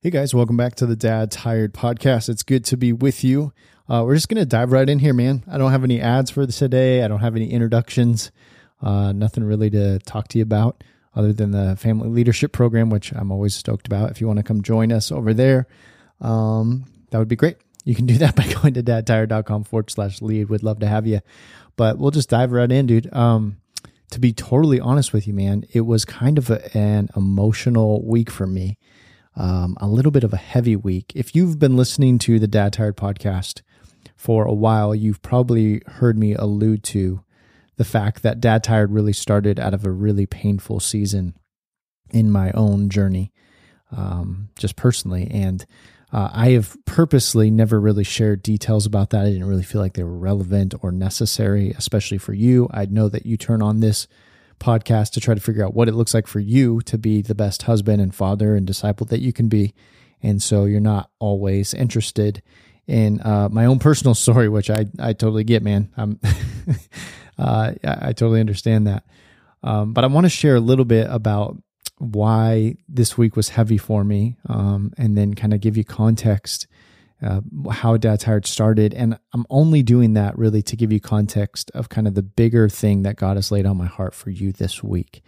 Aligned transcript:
Hey 0.00 0.10
guys, 0.10 0.32
welcome 0.32 0.56
back 0.56 0.76
to 0.76 0.86
the 0.86 0.94
Dad 0.94 1.32
Tired 1.32 1.74
podcast. 1.74 2.28
It's 2.28 2.44
good 2.44 2.64
to 2.66 2.76
be 2.76 2.92
with 2.92 3.24
you. 3.24 3.52
Uh, 3.88 4.04
we're 4.06 4.14
just 4.14 4.28
going 4.28 4.38
to 4.38 4.46
dive 4.46 4.70
right 4.70 4.88
in 4.88 5.00
here, 5.00 5.12
man. 5.12 5.42
I 5.50 5.58
don't 5.58 5.72
have 5.72 5.82
any 5.82 6.00
ads 6.00 6.30
for 6.30 6.46
this 6.46 6.60
today. 6.60 7.02
I 7.02 7.08
don't 7.08 7.18
have 7.18 7.34
any 7.34 7.50
introductions. 7.50 8.30
Uh, 8.80 9.10
nothing 9.10 9.42
really 9.42 9.70
to 9.70 9.98
talk 9.98 10.28
to 10.28 10.38
you 10.38 10.42
about 10.42 10.84
other 11.16 11.32
than 11.32 11.50
the 11.50 11.74
family 11.74 12.08
leadership 12.10 12.52
program, 12.52 12.90
which 12.90 13.12
I'm 13.12 13.32
always 13.32 13.56
stoked 13.56 13.88
about. 13.88 14.12
If 14.12 14.20
you 14.20 14.28
want 14.28 14.36
to 14.36 14.44
come 14.44 14.62
join 14.62 14.92
us 14.92 15.10
over 15.10 15.34
there, 15.34 15.66
um, 16.20 16.84
that 17.10 17.18
would 17.18 17.26
be 17.26 17.34
great. 17.34 17.56
You 17.84 17.96
can 17.96 18.06
do 18.06 18.18
that 18.18 18.36
by 18.36 18.46
going 18.46 18.74
to 18.74 18.84
dadtired.com 18.84 19.64
forward 19.64 19.90
slash 19.90 20.22
lead. 20.22 20.48
Would 20.48 20.62
love 20.62 20.78
to 20.78 20.86
have 20.86 21.08
you. 21.08 21.22
But 21.74 21.98
we'll 21.98 22.12
just 22.12 22.30
dive 22.30 22.52
right 22.52 22.70
in, 22.70 22.86
dude. 22.86 23.12
Um, 23.12 23.56
to 24.12 24.20
be 24.20 24.32
totally 24.32 24.78
honest 24.78 25.12
with 25.12 25.26
you, 25.26 25.34
man, 25.34 25.64
it 25.72 25.80
was 25.80 26.04
kind 26.04 26.38
of 26.38 26.50
a, 26.50 26.78
an 26.78 27.08
emotional 27.16 28.06
week 28.06 28.30
for 28.30 28.46
me 28.46 28.78
um, 29.38 29.76
a 29.80 29.86
little 29.86 30.10
bit 30.10 30.24
of 30.24 30.32
a 30.32 30.36
heavy 30.38 30.76
week. 30.76 31.12
If 31.14 31.34
you've 31.34 31.58
been 31.58 31.76
listening 31.76 32.18
to 32.20 32.38
the 32.38 32.48
Dad 32.48 32.72
Tired 32.72 32.96
podcast 32.96 33.62
for 34.16 34.44
a 34.44 34.52
while, 34.52 34.94
you've 34.94 35.22
probably 35.22 35.80
heard 35.86 36.18
me 36.18 36.34
allude 36.34 36.82
to 36.84 37.22
the 37.76 37.84
fact 37.84 38.22
that 38.22 38.40
Dad 38.40 38.64
Tired 38.64 38.90
really 38.90 39.12
started 39.12 39.60
out 39.60 39.72
of 39.72 39.86
a 39.86 39.90
really 39.90 40.26
painful 40.26 40.80
season 40.80 41.34
in 42.10 42.32
my 42.32 42.50
own 42.50 42.90
journey, 42.90 43.32
um, 43.92 44.48
just 44.58 44.74
personally. 44.74 45.28
And 45.30 45.64
uh, 46.12 46.30
I 46.32 46.50
have 46.50 46.76
purposely 46.84 47.48
never 47.48 47.80
really 47.80 48.02
shared 48.02 48.42
details 48.42 48.86
about 48.86 49.10
that. 49.10 49.24
I 49.24 49.30
didn't 49.30 49.46
really 49.46 49.62
feel 49.62 49.80
like 49.80 49.94
they 49.94 50.02
were 50.02 50.18
relevant 50.18 50.74
or 50.82 50.90
necessary, 50.90 51.70
especially 51.70 52.18
for 52.18 52.32
you. 52.32 52.68
I 52.72 52.86
know 52.86 53.08
that 53.08 53.24
you 53.24 53.36
turn 53.36 53.62
on 53.62 53.78
this 53.78 54.08
podcast 54.58 55.12
to 55.12 55.20
try 55.20 55.34
to 55.34 55.40
figure 55.40 55.64
out 55.64 55.74
what 55.74 55.88
it 55.88 55.94
looks 55.94 56.14
like 56.14 56.26
for 56.26 56.40
you 56.40 56.80
to 56.82 56.98
be 56.98 57.22
the 57.22 57.34
best 57.34 57.62
husband 57.62 58.00
and 58.00 58.14
father 58.14 58.54
and 58.56 58.66
disciple 58.66 59.06
that 59.06 59.20
you 59.20 59.32
can 59.32 59.48
be. 59.48 59.74
And 60.22 60.42
so 60.42 60.64
you're 60.64 60.80
not 60.80 61.10
always 61.18 61.74
interested 61.74 62.42
in 62.86 63.20
uh, 63.20 63.48
my 63.50 63.66
own 63.66 63.78
personal 63.78 64.14
story, 64.14 64.48
which 64.48 64.70
I, 64.70 64.86
I 64.98 65.12
totally 65.12 65.44
get, 65.44 65.62
man. 65.62 65.90
I'm, 65.96 66.18
uh, 67.38 67.72
I, 67.84 68.12
totally 68.12 68.40
understand 68.40 68.86
that. 68.86 69.04
Um, 69.62 69.92
but 69.92 70.04
I 70.04 70.08
want 70.08 70.24
to 70.24 70.30
share 70.30 70.56
a 70.56 70.60
little 70.60 70.84
bit 70.84 71.06
about 71.10 71.56
why 71.98 72.76
this 72.88 73.18
week 73.18 73.36
was 73.36 73.50
heavy 73.50 73.78
for 73.78 74.04
me 74.04 74.36
um, 74.48 74.92
and 74.96 75.16
then 75.16 75.34
kind 75.34 75.52
of 75.52 75.60
give 75.60 75.76
you 75.76 75.84
context 75.84 76.66
uh, 77.22 77.40
how 77.70 77.96
Dad's 77.96 78.24
Tired 78.24 78.46
started. 78.46 78.94
And 78.94 79.18
I'm 79.32 79.46
only 79.50 79.82
doing 79.82 80.14
that 80.14 80.38
really 80.38 80.62
to 80.62 80.76
give 80.76 80.92
you 80.92 81.00
context 81.00 81.70
of 81.74 81.88
kind 81.88 82.06
of 82.06 82.14
the 82.14 82.22
bigger 82.22 82.68
thing 82.68 83.02
that 83.02 83.16
God 83.16 83.36
has 83.36 83.50
laid 83.50 83.66
on 83.66 83.76
my 83.76 83.86
heart 83.86 84.14
for 84.14 84.30
you 84.30 84.52
this 84.52 84.82
week. 84.82 85.22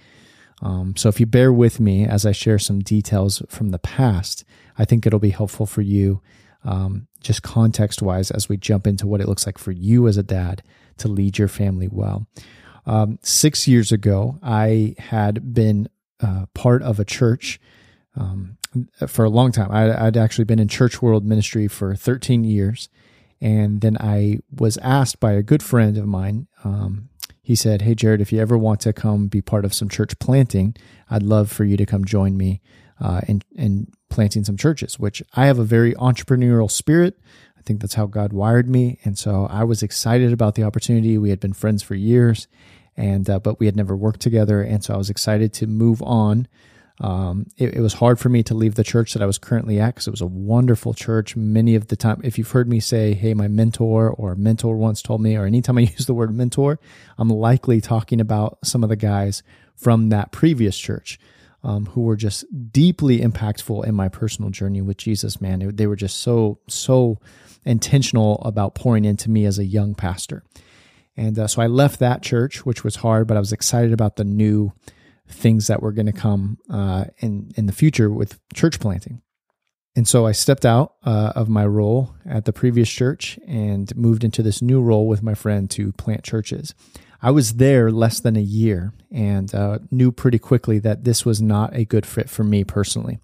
Um, 0.63 0.95
so 0.97 1.09
if 1.09 1.19
you 1.19 1.27
bear 1.27 1.53
with 1.53 1.81
me 1.81 2.05
as 2.05 2.27
I 2.27 2.33
share 2.33 2.59
some 2.59 2.81
details 2.81 3.43
from 3.49 3.71
the 3.71 3.79
past, 3.79 4.45
I 4.79 4.85
think 4.85 5.07
it'll 5.07 5.19
be 5.19 5.31
helpful 5.31 5.67
for 5.67 5.81
you, 5.81 6.21
um, 6.65 7.07
just 7.23 7.43
context 7.43 8.03
wise, 8.03 8.31
as 8.31 8.49
we 8.49 8.57
jump 8.57 8.87
into 8.87 9.07
what 9.07 9.21
it 9.21 9.29
looks 9.29 9.47
like 9.47 9.59
for 9.59 9.73
you 9.73 10.07
as 10.07 10.17
a 10.17 10.23
dad 10.23 10.63
to 10.99 11.09
lead 11.09 11.39
your 11.39 11.49
family 11.49 11.89
well. 11.91 12.27
Um, 12.87 13.19
six 13.23 13.67
years 13.67 13.91
ago, 13.91 14.39
I 14.43 14.95
had 14.99 15.55
been 15.55 15.89
uh, 16.21 16.47
part 16.55 16.83
of 16.83 17.01
a 17.01 17.05
church 17.05 17.59
um, 18.17 18.59
for 19.07 19.25
a 19.25 19.31
long 19.31 19.53
time. 19.53 19.71
I, 19.71 20.05
would 20.05 20.17
actually 20.17 20.45
been 20.45 20.59
in 20.59 20.69
church 20.69 21.03
world 21.03 21.25
ministry 21.25 21.69
for 21.69 21.95
13 21.95 22.45
years. 22.45 22.89
And 23.41 23.81
then 23.81 23.97
I 23.99 24.41
was 24.55 24.77
asked 24.79 25.19
by 25.19 25.33
a 25.33 25.43
good 25.43 25.63
friend 25.63 25.97
of 25.97 26.07
mine. 26.07 26.47
Um, 26.63 27.09
he 27.43 27.57
said, 27.57 27.83
Hey, 27.83 27.95
Jerrad, 27.95 28.21
if 28.21 28.33
you 28.33 28.41
ever 28.41 28.57
want 28.57 28.81
to 28.81 28.93
come 28.93 29.27
be 29.27 29.41
part 29.41 29.65
of 29.65 29.75
some 29.75 29.89
church 29.89 30.19
planting, 30.19 30.77
I'd 31.11 31.23
love 31.23 31.51
for 31.51 31.65
you 31.65 31.77
to 31.77 31.87
come 31.87 32.05
join 32.05 32.37
me 32.37 32.61
uh, 33.01 33.23
in, 33.27 33.43
in 33.57 33.89
planting 34.11 34.45
some 34.45 34.57
churches, 34.57 34.99
which 34.99 35.23
I 35.35 35.47
have 35.47 35.59
a 35.59 35.65
very 35.65 35.95
entrepreneurial 35.95 36.71
spirit. 36.71 37.19
I 37.59 37.63
think 37.63 37.81
that's 37.81 37.95
how 37.95 38.07
God 38.07 38.33
wired 38.33 38.69
me. 38.69 38.99
And 39.05 39.19
so 39.19 39.47
I 39.51 39.65
was 39.65 39.83
excited 39.83 40.33
about 40.33 40.55
the 40.55 40.65
opportunity. 40.65 41.19
We 41.19 41.31
had 41.31 41.41
been 41.41 41.53
friends 41.53 41.83
for 41.83 41.95
years, 41.95 42.47
and 42.97 43.29
uh, 43.29 43.39
but 43.39 43.59
we 43.59 43.67
had 43.67 43.77
never 43.77 43.97
worked 43.97 44.21
together. 44.21 44.63
And 44.63 44.85
so 44.85 44.95
I 44.95 44.97
was 44.97 45.11
excited 45.11 45.53
to 45.55 45.67
move 45.67 46.03
on 46.03 46.47
um, 47.01 47.47
it, 47.57 47.77
it, 47.77 47.81
was 47.81 47.95
hard 47.95 48.21
for 48.21 48.29
me 48.29 48.43
to 48.43 48.55
leave 48.55 48.75
the 48.75 48.85
church 48.85 49.15
that 49.15 49.23
I 49.23 49.27
was 49.27 49.39
currently 49.39 49.81
at 49.81 49.95
because 49.95 50.07
it 50.07 50.11
was 50.11 50.21
a 50.21 50.27
wonderful 50.27 50.93
church. 50.93 51.35
Many 51.35 51.75
of 51.75 51.87
the 51.87 51.97
time, 51.97 52.21
if 52.23 52.37
you've 52.37 52.51
heard 52.51 52.69
me 52.69 52.79
say, 52.79 53.15
"Hey, 53.15 53.33
my 53.33 53.49
mentor" 53.49 54.11
or 54.11 54.35
"mentor 54.35 54.77
once 54.77 55.01
told 55.01 55.23
me," 55.23 55.35
or 55.35 55.47
anytime 55.47 55.79
I 55.79 55.81
use 55.97 56.05
the 56.05 56.15
word 56.15 56.35
mentor, 56.35 56.79
I'm 57.17 57.31
likely 57.31 57.81
talking 57.81 58.21
about 58.21 58.59
some 58.65 58.83
of 58.83 58.91
the 58.91 58.97
guys 58.97 59.43
from 59.77 60.11
that 60.11 60.31
previous 60.31 60.79
church 60.79 61.19
um, 61.65 61.87
who 61.87 62.03
were 62.03 62.17
just 62.17 62.45
deeply 62.71 63.21
impactful 63.21 63.87
in 63.87 63.95
my 63.95 64.11
personal 64.11 64.51
journey 64.51 64.83
with 64.83 64.99
Jesus. 64.99 65.41
Man, 65.41 65.75
they 65.75 65.87
were 65.87 65.97
just 65.97 66.19
so 66.19 66.59
so 66.69 67.19
intentional 67.65 68.43
about 68.43 68.75
pouring 68.75 69.07
into 69.07 69.31
me 69.31 69.47
as 69.47 69.59
a 69.59 69.65
young 69.65 69.95
pastor. 69.95 70.43
And 71.17 71.39
uh, 71.39 71.47
so 71.47 71.63
I 71.63 71.67
left 71.67 71.99
that 72.01 72.23
church, 72.23 72.65
which 72.67 72.85
was 72.85 72.97
hard, 72.97 73.27
but 73.27 73.37
I 73.39 73.41
was 73.41 73.53
excited 73.53 73.93
about 73.93 74.17
the 74.17 74.25
new 74.25 74.73
things 75.31 75.67
that 75.69 75.83
were 75.83 75.93
going 75.93 76.07
to 76.07 76.13
come 76.13 76.59
uh, 76.69 77.05
in 77.19 77.51
in 77.57 77.67
the 77.67 77.73
future 77.73 78.11
with 78.11 78.39
church 78.55 78.81
planting. 78.81 79.23
And 79.97 80.07
so 80.07 80.27
I 80.27 80.33
stepped 80.33 80.65
out 80.65 80.95
uh, 81.05 81.33
of 81.35 81.49
my 81.49 81.67
role 81.67 82.15
at 82.25 82.45
the 82.45 82.53
previous 82.53 82.89
church 82.89 83.39
and 83.47 83.95
moved 83.97 84.23
into 84.23 84.43
this 84.43 84.63
new 84.63 84.81
role 84.81 85.09
with 85.09 85.23
my 85.23 85.35
friend 85.35 85.69
to 85.71 85.93
plant 85.93 86.23
churches. 86.23 86.75
I 87.23 87.33
was 87.33 87.55
there 87.55 87.91
less 87.91 88.21
than 88.21 88.37
a 88.37 88.41
year 88.41 88.95
and 89.11 89.53
uh, 89.55 89.81
knew 89.91 90.13
pretty 90.13 90.39
quickly 90.39 90.79
that 90.79 91.05
this 91.05 91.27
was 91.27 91.43
not 91.43 91.75
a 91.75 91.85
good 91.85 92.07
fit 92.07 92.31
for 92.31 92.45
me 92.45 92.65
personally, 92.65 93.19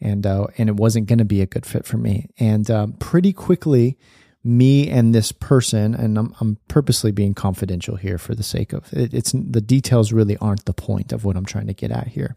and 0.00 0.26
uh, 0.26 0.46
and 0.58 0.68
it 0.68 0.76
wasn't 0.76 1.06
going 1.06 1.18
to 1.18 1.24
be 1.24 1.40
a 1.40 1.46
good 1.46 1.66
fit 1.66 1.86
for 1.86 1.96
me. 1.96 2.28
And 2.38 2.70
um, 2.70 2.92
pretty 2.92 3.32
quickly, 3.32 3.98
me 4.44 4.90
and 4.90 5.14
this 5.14 5.32
person, 5.32 5.94
and 5.94 6.18
I'm, 6.18 6.34
I'm 6.38 6.58
purposely 6.68 7.10
being 7.10 7.32
confidential 7.32 7.96
here 7.96 8.18
for 8.18 8.34
the 8.34 8.42
sake 8.42 8.74
of 8.74 8.92
it, 8.92 9.14
it's 9.14 9.32
the 9.32 9.62
details 9.62 10.12
really 10.12 10.36
aren't 10.36 10.66
the 10.66 10.74
point 10.74 11.12
of 11.12 11.24
what 11.24 11.36
I'm 11.36 11.46
trying 11.46 11.66
to 11.66 11.72
get 11.72 11.90
at 11.90 12.08
here. 12.08 12.36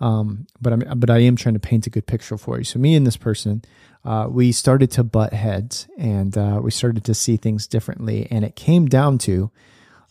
Um, 0.00 0.46
but 0.60 0.72
I'm, 0.72 0.82
but 0.96 1.08
I 1.08 1.18
am 1.18 1.36
trying 1.36 1.54
to 1.54 1.60
paint 1.60 1.86
a 1.86 1.90
good 1.90 2.06
picture 2.06 2.36
for 2.36 2.58
you. 2.58 2.64
So 2.64 2.78
me 2.78 2.94
and 2.96 3.06
this 3.06 3.16
person, 3.16 3.62
uh, 4.04 4.26
we 4.28 4.52
started 4.52 4.90
to 4.92 5.04
butt 5.04 5.32
heads 5.32 5.88
and 5.96 6.36
uh, 6.36 6.60
we 6.62 6.70
started 6.70 7.04
to 7.04 7.14
see 7.14 7.36
things 7.36 7.66
differently, 7.66 8.26
and 8.30 8.44
it 8.44 8.56
came 8.56 8.86
down 8.86 9.18
to 9.18 9.50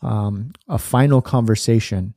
um, 0.02 0.54
a 0.70 0.78
final 0.78 1.22
conversation 1.22 2.16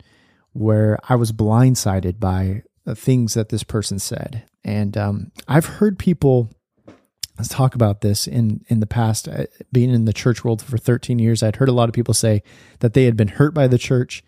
where 0.52 0.98
I 1.08 1.16
was 1.16 1.32
blindsided 1.32 2.20
by 2.20 2.62
the 2.84 2.94
things 2.94 3.34
that 3.34 3.48
this 3.48 3.64
person 3.64 3.98
said, 3.98 4.44
and 4.64 4.96
um, 4.96 5.32
I've 5.46 5.66
heard 5.66 5.98
people 5.98 6.50
let's 7.38 7.48
talk 7.48 7.74
about 7.74 8.00
this 8.00 8.26
in 8.26 8.64
in 8.68 8.80
the 8.80 8.86
past 8.86 9.28
uh, 9.28 9.44
being 9.72 9.90
in 9.90 10.04
the 10.04 10.12
church 10.12 10.44
world 10.44 10.60
for 10.60 10.76
13 10.76 11.18
years 11.18 11.42
i'd 11.42 11.56
heard 11.56 11.68
a 11.68 11.72
lot 11.72 11.88
of 11.88 11.94
people 11.94 12.14
say 12.14 12.42
that 12.80 12.94
they 12.94 13.04
had 13.04 13.16
been 13.16 13.28
hurt 13.28 13.54
by 13.54 13.66
the 13.66 13.78
church 13.78 14.22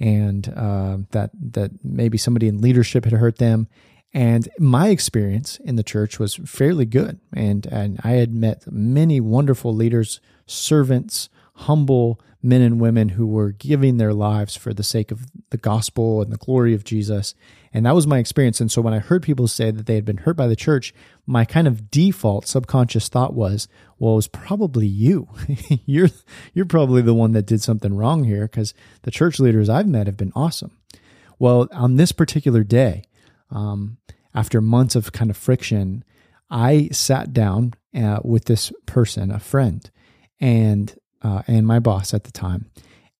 and 0.00 0.48
uh, 0.56 0.98
that 1.10 1.30
that 1.34 1.70
maybe 1.84 2.16
somebody 2.16 2.48
in 2.48 2.60
leadership 2.60 3.04
had 3.04 3.14
hurt 3.14 3.38
them 3.38 3.68
and 4.14 4.48
my 4.58 4.88
experience 4.88 5.58
in 5.64 5.76
the 5.76 5.82
church 5.82 6.18
was 6.18 6.36
fairly 6.36 6.86
good 6.86 7.18
and 7.32 7.66
and 7.66 8.00
i 8.04 8.12
had 8.12 8.32
met 8.32 8.64
many 8.70 9.20
wonderful 9.20 9.74
leaders 9.74 10.20
servants 10.46 11.28
humble 11.54 12.20
men 12.42 12.60
and 12.60 12.80
women 12.80 13.10
who 13.10 13.26
were 13.26 13.52
giving 13.52 13.96
their 13.96 14.12
lives 14.12 14.56
for 14.56 14.74
the 14.74 14.82
sake 14.82 15.12
of 15.12 15.26
the 15.50 15.56
gospel 15.56 16.20
and 16.20 16.32
the 16.32 16.36
glory 16.36 16.74
of 16.74 16.82
Jesus. 16.82 17.34
And 17.72 17.86
that 17.86 17.94
was 17.94 18.06
my 18.06 18.18
experience. 18.18 18.60
And 18.60 18.70
so 18.70 18.82
when 18.82 18.92
I 18.92 18.98
heard 18.98 19.22
people 19.22 19.46
say 19.46 19.70
that 19.70 19.86
they 19.86 19.94
had 19.94 20.04
been 20.04 20.18
hurt 20.18 20.36
by 20.36 20.48
the 20.48 20.56
church, 20.56 20.92
my 21.26 21.44
kind 21.44 21.68
of 21.68 21.90
default 21.90 22.46
subconscious 22.46 23.08
thought 23.08 23.34
was, 23.34 23.68
well, 23.98 24.14
it 24.14 24.16
was 24.16 24.28
probably 24.28 24.86
you. 24.86 25.28
you're 25.86 26.10
you're 26.52 26.66
probably 26.66 27.02
the 27.02 27.14
one 27.14 27.32
that 27.32 27.46
did 27.46 27.62
something 27.62 27.94
wrong 27.94 28.24
here 28.24 28.42
because 28.42 28.74
the 29.02 29.10
church 29.10 29.38
leaders 29.38 29.68
I've 29.68 29.86
met 29.86 30.06
have 30.06 30.16
been 30.16 30.32
awesome. 30.34 30.76
Well, 31.38 31.68
on 31.72 31.96
this 31.96 32.12
particular 32.12 32.64
day, 32.64 33.04
um, 33.50 33.98
after 34.34 34.60
months 34.60 34.94
of 34.94 35.12
kind 35.12 35.30
of 35.30 35.36
friction, 35.36 36.04
I 36.50 36.88
sat 36.92 37.32
down 37.32 37.74
uh, 37.94 38.20
with 38.24 38.44
this 38.44 38.72
person, 38.86 39.30
a 39.30 39.40
friend, 39.40 39.88
and 40.40 40.94
uh, 41.22 41.42
and 41.46 41.66
my 41.66 41.78
boss 41.78 42.12
at 42.12 42.24
the 42.24 42.32
time, 42.32 42.70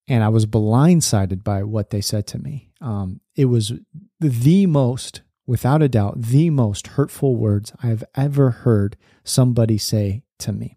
and 0.08 0.25
I 0.25 0.28
was 0.28 0.46
blindsided 0.46 1.44
by 1.44 1.62
what 1.62 1.90
they 1.90 2.00
said 2.00 2.26
to 2.28 2.38
me. 2.38 2.70
Um, 2.81 3.20
it 3.37 3.46
was 3.46 3.72
the 4.20 4.66
most, 4.66 5.22
without 5.46 5.82
a 5.82 5.88
doubt, 5.88 6.20
the 6.20 6.50
most 6.50 6.88
hurtful 6.88 7.36
words 7.36 7.72
I 7.82 7.88
have 7.88 8.04
ever 8.14 8.50
heard 8.50 8.96
somebody 9.24 9.78
say 9.78 10.22
to 10.38 10.52
me. 10.52 10.76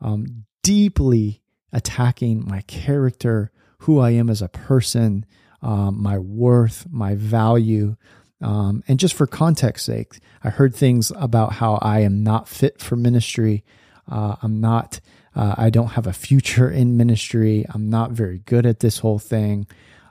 Um, 0.00 0.44
deeply 0.62 1.42
attacking 1.72 2.44
my 2.46 2.62
character, 2.62 3.50
who 3.80 3.98
I 3.98 4.10
am 4.10 4.30
as 4.30 4.42
a 4.42 4.48
person, 4.48 5.26
um, 5.62 6.02
my 6.02 6.18
worth, 6.18 6.86
my 6.90 7.14
value. 7.14 7.96
Um, 8.40 8.82
and 8.88 8.98
just 8.98 9.14
for 9.14 9.26
context 9.26 9.86
sake, 9.86 10.18
I 10.42 10.50
heard 10.50 10.74
things 10.74 11.12
about 11.16 11.54
how 11.54 11.76
I 11.76 12.00
am 12.00 12.22
not 12.22 12.48
fit 12.48 12.80
for 12.80 12.96
ministry. 12.96 13.64
Uh, 14.10 14.36
I'm 14.42 14.60
not 14.60 15.00
uh, 15.36 15.54
I 15.58 15.68
don't 15.68 15.88
have 15.88 16.06
a 16.06 16.14
future 16.14 16.70
in 16.70 16.96
ministry. 16.96 17.66
I'm 17.68 17.90
not 17.90 18.12
very 18.12 18.38
good 18.38 18.64
at 18.64 18.80
this 18.80 18.98
whole 19.00 19.18
thing. 19.18 19.66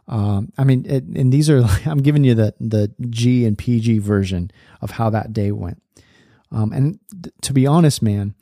Um, 0.08 0.52
I 0.58 0.64
mean, 0.64 0.86
it, 0.86 1.04
and 1.04 1.32
these 1.32 1.50
are 1.50 1.64
I'm 1.86 2.02
giving 2.02 2.24
you 2.24 2.36
the 2.36 2.54
the 2.60 2.92
G 3.10 3.46
and 3.46 3.58
PG 3.58 4.00
version 4.00 4.52
of 4.82 4.92
how 4.92 5.10
that 5.12 5.34
day 5.34 5.52
went. 5.52 5.82
Um, 6.52 6.72
and 6.72 7.00
th- 7.12 7.34
to 7.42 7.54
be 7.54 7.68
honest, 7.68 8.02
man, 8.02 8.36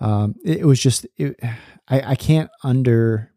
um, 0.00 0.36
it, 0.44 0.58
it, 0.58 0.64
was 0.64 0.80
just 0.80 1.06
it, 1.16 1.38
I, 1.88 2.12
I 2.12 2.14
can't 2.14 2.50
under 2.62 3.32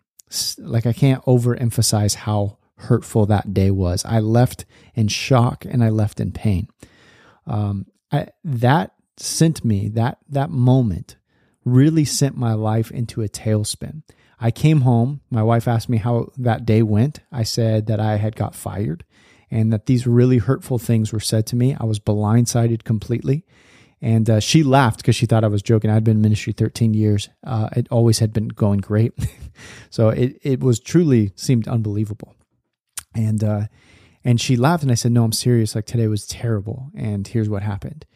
like 0.58 0.86
I 0.86 0.94
can't 0.94 1.24
overemphasize 1.26 2.16
how 2.16 2.58
hurtful 2.76 3.26
that 3.28 3.54
day 3.54 3.72
was. 3.72 4.04
I 4.06 4.20
left 4.20 4.66
in 4.96 5.08
shock 5.08 5.66
and 5.66 5.84
I 5.84 5.90
left 5.90 6.20
in 6.20 6.32
pain. 6.32 6.68
Um, 7.48 7.88
I, 8.12 8.28
that 8.44 8.94
sent 9.18 9.64
me 9.64 9.88
that 9.90 10.18
that 10.30 10.50
moment 10.50 11.18
really 11.64 12.06
sent 12.06 12.36
my 12.36 12.54
life 12.54 12.92
into 12.92 13.22
a 13.22 13.30
tailspin. 13.30 14.04
I 14.44 14.50
came 14.50 14.82
home. 14.82 15.22
My 15.30 15.44
wife 15.44 15.68
asked 15.68 15.88
me 15.88 15.98
how 15.98 16.32
that 16.36 16.66
day 16.66 16.82
went. 16.82 17.20
I 17.32 17.44
said 17.44 17.86
that 17.86 18.00
I 18.00 18.18
had 18.18 18.36
got 18.36 18.56
fired 18.56 19.06
and 19.52 19.72
that 19.72 19.86
these 19.86 20.08
really 20.08 20.40
hurtful 20.40 20.80
things 20.80 21.14
were 21.14 21.20
said 21.20 21.46
to 21.48 21.56
me. 21.56 21.78
I 21.80 21.86
was 21.86 22.00
blindsided 22.00 22.84
completely. 22.84 23.46
And 24.02 24.28
uh, 24.28 24.40
she 24.40 24.64
laughed 24.64 24.98
because 24.98 25.16
she 25.16 25.28
thought 25.28 25.44
I 25.44 25.48
was 25.48 25.62
joking. 25.62 25.92
I'd 25.92 26.04
been 26.04 26.18
in 26.18 26.22
ministry 26.22 26.54
13 26.54 26.96
years. 26.96 27.30
Uh, 27.44 27.70
it 27.76 27.88
always 27.92 28.18
had 28.18 28.34
been 28.34 28.48
going 28.48 28.80
great. 28.80 29.14
so 29.92 30.10
it, 30.10 30.40
it 30.42 30.62
was 30.62 30.80
truly 30.80 31.34
seemed 31.36 31.68
unbelievable. 31.68 32.34
And, 33.14 33.44
uh, 33.44 33.66
and 34.24 34.42
she 34.42 34.56
laughed 34.56 34.82
and 34.82 34.92
I 34.92 34.96
said, 34.96 35.12
no, 35.12 35.24
I'm 35.24 35.34
serious. 35.34 35.76
Like 35.76 35.86
today 35.86 36.08
was 36.08 36.26
terrible. 36.26 36.90
And 36.96 37.28
here's 37.28 37.50
what 37.50 37.62
happened. 37.62 38.08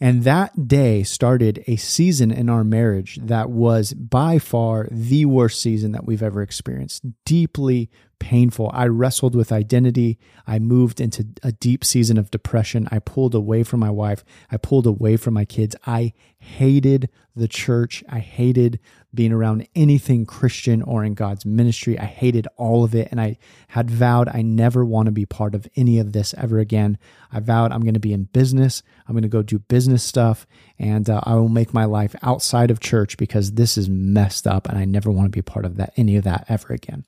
And 0.00 0.24
that 0.24 0.66
day 0.66 1.02
started 1.02 1.62
a 1.66 1.76
season 1.76 2.30
in 2.30 2.48
our 2.48 2.64
marriage 2.64 3.18
that 3.22 3.50
was 3.50 3.92
by 3.92 4.38
far 4.38 4.88
the 4.90 5.26
worst 5.26 5.60
season 5.60 5.92
that 5.92 6.06
we've 6.06 6.22
ever 6.22 6.40
experienced. 6.40 7.04
Deeply 7.26 7.90
painful. 8.18 8.70
I 8.72 8.86
wrestled 8.86 9.34
with 9.34 9.52
identity. 9.52 10.18
I 10.46 10.58
moved 10.58 11.00
into 11.00 11.26
a 11.42 11.52
deep 11.52 11.84
season 11.84 12.16
of 12.16 12.30
depression. 12.30 12.88
I 12.90 12.98
pulled 13.00 13.34
away 13.34 13.62
from 13.62 13.80
my 13.80 13.90
wife. 13.90 14.24
I 14.50 14.56
pulled 14.56 14.86
away 14.86 15.16
from 15.16 15.34
my 15.34 15.44
kids. 15.44 15.76
I 15.86 16.14
hated 16.38 17.10
the 17.36 17.48
church. 17.48 18.02
I 18.08 18.20
hated 18.20 18.78
being 19.14 19.32
around 19.32 19.66
anything 19.74 20.24
Christian 20.24 20.82
or 20.82 21.04
in 21.04 21.14
God's 21.14 21.44
ministry. 21.44 21.98
I 21.98 22.04
hated 22.04 22.46
all 22.56 22.84
of 22.84 22.94
it. 22.94 23.08
And 23.10 23.20
I 23.20 23.38
had 23.68 23.90
vowed 23.90 24.28
I 24.28 24.42
never 24.42 24.84
want 24.84 25.06
to 25.06 25.12
be 25.12 25.26
part 25.26 25.54
of 25.54 25.66
any 25.76 25.98
of 25.98 26.12
this 26.12 26.34
ever 26.34 26.58
again. 26.58 26.98
I 27.32 27.40
vowed 27.40 27.72
I'm 27.72 27.82
going 27.82 27.94
to 27.94 28.00
be 28.00 28.12
in 28.12 28.24
business. 28.24 28.82
I'm 29.06 29.14
going 29.14 29.22
to 29.22 29.28
go 29.28 29.42
do 29.42 29.58
business 29.58 30.02
stuff 30.02 30.46
and 30.78 31.08
uh, 31.10 31.20
I 31.24 31.34
will 31.34 31.48
make 31.48 31.74
my 31.74 31.84
life 31.84 32.14
outside 32.22 32.70
of 32.70 32.80
church 32.80 33.16
because 33.16 33.52
this 33.52 33.76
is 33.76 33.88
messed 33.88 34.46
up 34.46 34.68
and 34.68 34.78
I 34.78 34.84
never 34.84 35.10
want 35.10 35.26
to 35.26 35.36
be 35.36 35.42
part 35.42 35.64
of 35.64 35.76
that, 35.76 35.92
any 35.96 36.16
of 36.16 36.24
that 36.24 36.46
ever 36.48 36.72
again. 36.72 37.04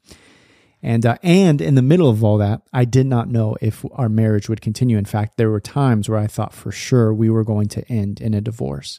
And 0.82 1.06
uh, 1.06 1.16
and 1.22 1.60
in 1.60 1.76
the 1.76 1.82
middle 1.82 2.10
of 2.10 2.24
all 2.24 2.38
that, 2.38 2.62
I 2.72 2.84
did 2.84 3.06
not 3.06 3.28
know 3.28 3.56
if 3.60 3.84
our 3.92 4.08
marriage 4.08 4.48
would 4.48 4.60
continue. 4.60 4.98
In 4.98 5.04
fact, 5.04 5.36
there 5.36 5.50
were 5.50 5.60
times 5.60 6.08
where 6.08 6.18
I 6.18 6.26
thought 6.26 6.52
for 6.52 6.72
sure 6.72 7.14
we 7.14 7.30
were 7.30 7.44
going 7.44 7.68
to 7.68 7.88
end 7.88 8.20
in 8.20 8.34
a 8.34 8.40
divorce. 8.40 8.98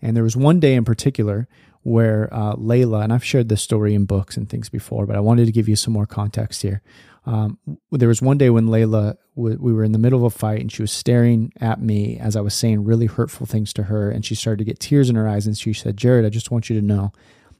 And 0.00 0.16
there 0.16 0.24
was 0.24 0.36
one 0.36 0.58
day 0.58 0.74
in 0.74 0.84
particular 0.84 1.48
where 1.82 2.28
uh, 2.32 2.54
Layla, 2.54 3.02
and 3.02 3.12
I've 3.12 3.24
shared 3.24 3.48
this 3.48 3.62
story 3.62 3.94
in 3.94 4.04
books 4.04 4.36
and 4.36 4.48
things 4.48 4.68
before, 4.68 5.06
but 5.06 5.16
I 5.16 5.20
wanted 5.20 5.46
to 5.46 5.52
give 5.52 5.68
you 5.68 5.76
some 5.76 5.92
more 5.92 6.06
context 6.06 6.62
here. 6.62 6.82
Um, 7.24 7.58
there 7.90 8.08
was 8.08 8.20
one 8.20 8.38
day 8.38 8.50
when 8.50 8.66
Layla, 8.66 9.16
we 9.34 9.72
were 9.72 9.84
in 9.84 9.92
the 9.92 9.98
middle 9.98 10.18
of 10.18 10.34
a 10.34 10.36
fight 10.36 10.60
and 10.60 10.72
she 10.72 10.82
was 10.82 10.92
staring 10.92 11.52
at 11.60 11.80
me 11.80 12.18
as 12.18 12.34
I 12.34 12.40
was 12.40 12.54
saying 12.54 12.84
really 12.84 13.06
hurtful 13.06 13.46
things 13.46 13.72
to 13.74 13.84
her. 13.84 14.10
And 14.10 14.24
she 14.24 14.34
started 14.34 14.58
to 14.58 14.64
get 14.64 14.80
tears 14.80 15.08
in 15.08 15.16
her 15.16 15.28
eyes. 15.28 15.46
And 15.46 15.56
she 15.56 15.72
said, 15.72 15.96
Jerrad, 15.96 16.26
I 16.26 16.30
just 16.30 16.50
want 16.50 16.68
you 16.68 16.78
to 16.80 16.84
know 16.84 17.12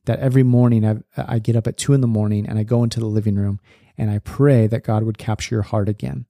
that 0.04 0.18
every 0.18 0.42
morning 0.42 0.84
I, 0.84 0.96
I 1.16 1.38
get 1.38 1.54
up 1.54 1.66
at 1.66 1.76
two 1.76 1.92
in 1.92 2.00
the 2.00 2.08
morning 2.08 2.46
and 2.46 2.58
I 2.58 2.64
go 2.64 2.82
into 2.82 2.98
the 2.98 3.06
living 3.06 3.36
room 3.36 3.60
and 3.96 4.10
I 4.10 4.18
pray 4.18 4.66
that 4.66 4.84
God 4.84 5.04
would 5.04 5.18
capture 5.18 5.54
your 5.54 5.62
heart 5.62 5.88
again. 5.88 6.26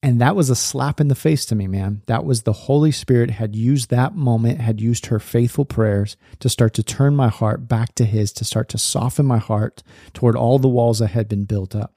And 0.00 0.20
that 0.20 0.36
was 0.36 0.48
a 0.48 0.54
slap 0.54 1.00
in 1.00 1.08
the 1.08 1.16
face 1.16 1.44
to 1.46 1.56
me, 1.56 1.66
man. 1.66 2.02
That 2.06 2.24
was 2.24 2.42
the 2.42 2.52
Holy 2.52 2.92
Spirit 2.92 3.30
had 3.30 3.56
used 3.56 3.90
that 3.90 4.14
moment, 4.14 4.60
had 4.60 4.80
used 4.80 5.06
her 5.06 5.18
faithful 5.18 5.64
prayers 5.64 6.16
to 6.38 6.48
start 6.48 6.72
to 6.74 6.84
turn 6.84 7.16
my 7.16 7.28
heart 7.28 7.66
back 7.66 7.96
to 7.96 8.04
His, 8.04 8.32
to 8.34 8.44
start 8.44 8.68
to 8.68 8.78
soften 8.78 9.26
my 9.26 9.38
heart 9.38 9.82
toward 10.14 10.36
all 10.36 10.60
the 10.60 10.68
walls 10.68 11.00
that 11.00 11.08
had 11.08 11.28
been 11.28 11.46
built 11.46 11.74
up. 11.74 11.94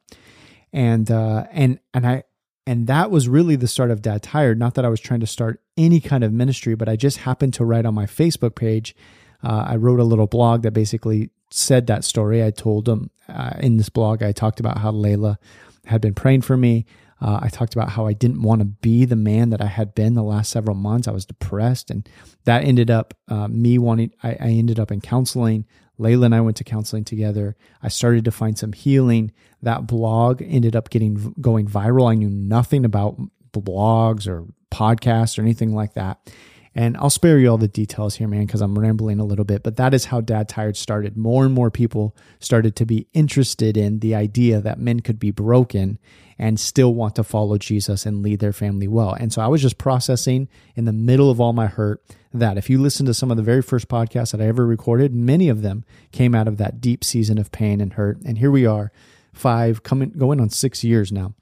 And 0.74 1.12
uh, 1.12 1.46
and 1.52 1.80
and 1.94 2.08
I 2.08 2.24
and 2.66 2.88
that 2.88 3.12
was 3.12 3.28
really 3.28 3.56
the 3.56 3.68
start 3.68 3.92
of 3.92 4.02
Dad 4.02 4.24
Tired. 4.24 4.58
Not 4.58 4.76
that 4.76 4.86
I 4.86 4.90
was 4.90 5.00
trying 5.00 5.20
to 5.20 5.28
start 5.28 5.62
any 5.78 6.00
kind 6.00 6.24
of 6.24 6.34
ministry, 6.34 6.74
but 6.74 6.90
I 6.90 6.96
just 6.96 7.18
happened 7.18 7.54
to 7.56 7.66
write 7.66 7.86
on 7.86 7.94
my 7.94 8.06
Facebook 8.06 8.56
page. 8.56 8.96
Uh, 9.44 9.66
I 9.68 9.76
wrote 9.76 10.00
a 10.00 10.06
little 10.06 10.28
blog 10.28 10.64
that 10.64 10.72
basically 10.72 11.30
said 11.52 11.88
that 11.88 12.04
story. 12.04 12.44
I 12.44 12.52
told 12.52 12.86
them 12.86 13.12
uh, 13.28 13.54
in 13.60 13.78
this 13.78 13.90
blog. 13.90 14.24
I 14.24 14.32
talked 14.32 14.60
about 14.60 14.78
how 14.80 14.92
Layla 14.92 15.38
had 15.86 16.02
been 16.02 16.14
praying 16.14 16.42
for 16.42 16.58
me. 16.58 16.86
Uh, 17.22 17.40
I 17.42 17.50
talked 17.50 17.76
about 17.76 17.90
how 17.90 18.08
I 18.08 18.14
didn't 18.14 18.42
want 18.42 18.60
to 18.62 18.66
be 18.66 19.06
the 19.06 19.16
man 19.16 19.52
that 19.52 19.62
I 19.62 19.68
had 19.68 19.94
been 19.94 20.16
the 20.16 20.24
last 20.24 20.50
several 20.50 20.76
months. 20.76 21.08
I 21.08 21.12
was 21.12 21.26
depressed, 21.26 21.92
and 21.92 22.08
that 22.46 22.64
ended 22.64 22.90
up 22.90 23.14
uh, 23.28 23.48
me 23.48 23.78
wanting. 23.78 24.12
I, 24.24 24.32
I, 24.32 24.48
ended 24.48 24.80
up 24.80 24.92
in 24.92 25.02
counseling. 25.02 25.66
Layla 26.00 26.26
and 26.26 26.36
I 26.36 26.42
went 26.42 26.58
to 26.58 26.64
counseling 26.64 27.04
together. 27.04 27.56
I 27.84 27.90
started 27.90 28.26
to 28.26 28.32
find 28.32 28.58
some 28.58 28.74
healing. 28.74 29.32
That 29.62 29.86
blog 29.86 30.42
ended 30.42 30.76
up 30.76 30.90
getting 30.90 31.36
going 31.40 31.68
viral. 31.68 32.10
I 32.10 32.16
knew 32.16 32.30
nothing 32.30 32.86
about 32.86 33.20
blogs 33.54 34.28
or 34.28 34.46
podcasts 34.72 35.38
or 35.38 35.42
anything 35.44 35.76
like 35.76 35.94
that. 35.94 36.32
And 36.74 36.96
I'll 36.98 37.10
spare 37.10 37.38
you 37.38 37.50
all 37.50 37.58
the 37.58 37.68
details 37.68 38.16
here, 38.16 38.30
man, 38.30 38.46
because 38.46 38.62
I'm 38.62 38.80
rambling 38.80 39.20
a 39.20 39.26
little 39.26 39.44
bit. 39.44 39.62
But 39.62 39.76
that 39.76 39.94
is 39.94 40.06
how 40.06 40.22
Dad 40.22 40.48
Tired 40.48 40.78
started. 40.78 41.18
More 41.18 41.44
and 41.44 41.54
more 41.54 41.70
people 41.70 42.16
started 42.40 42.78
to 42.78 42.86
be 42.86 43.08
interested 43.14 43.76
in 43.76 44.00
the 44.00 44.16
idea 44.16 44.62
that 44.62 44.80
men 44.80 45.02
could 45.02 45.20
be 45.20 45.32
broken 45.32 46.00
and 46.40 46.60
still 46.60 46.94
want 46.94 47.16
to 47.16 47.26
follow 47.26 47.58
Jesus 47.58 48.06
and 48.06 48.24
lead 48.24 48.40
their 48.40 48.54
family 48.54 48.88
well. 48.88 49.14
And 49.14 49.34
so 49.34 49.42
I 49.42 49.48
was 49.48 49.62
just 49.62 49.78
processing 49.78 50.48
in 50.76 50.86
the 50.86 50.94
middle 50.94 51.30
of 51.30 51.42
all 51.42 51.52
my 51.52 51.68
hurt 51.68 52.02
that 52.34 52.58
if 52.58 52.70
you 52.70 52.82
listen 52.82 53.06
to 53.06 53.14
some 53.14 53.32
of 53.32 53.38
the 53.38 53.44
very 53.44 53.62
first 53.62 53.90
podcasts 53.90 54.32
that 54.32 54.42
I 54.42 54.48
ever 54.48 54.66
recorded, 54.66 55.14
many 55.14 55.50
of 55.50 55.64
them 55.64 55.84
came 56.14 56.34
out 56.34 56.48
of 56.48 56.58
that 56.58 56.80
deep 56.80 57.04
season 57.04 57.38
of 57.38 57.52
pain 57.52 57.82
and 57.82 57.94
hurt. 57.94 58.18
And 58.26 58.38
here 58.38 58.50
we 58.50 58.66
are, 58.66 58.94
five, 59.34 59.84
coming, 59.84 60.12
going 60.12 60.40
on 60.40 60.50
six 60.50 60.86
years 60.86 61.12
now 61.12 61.34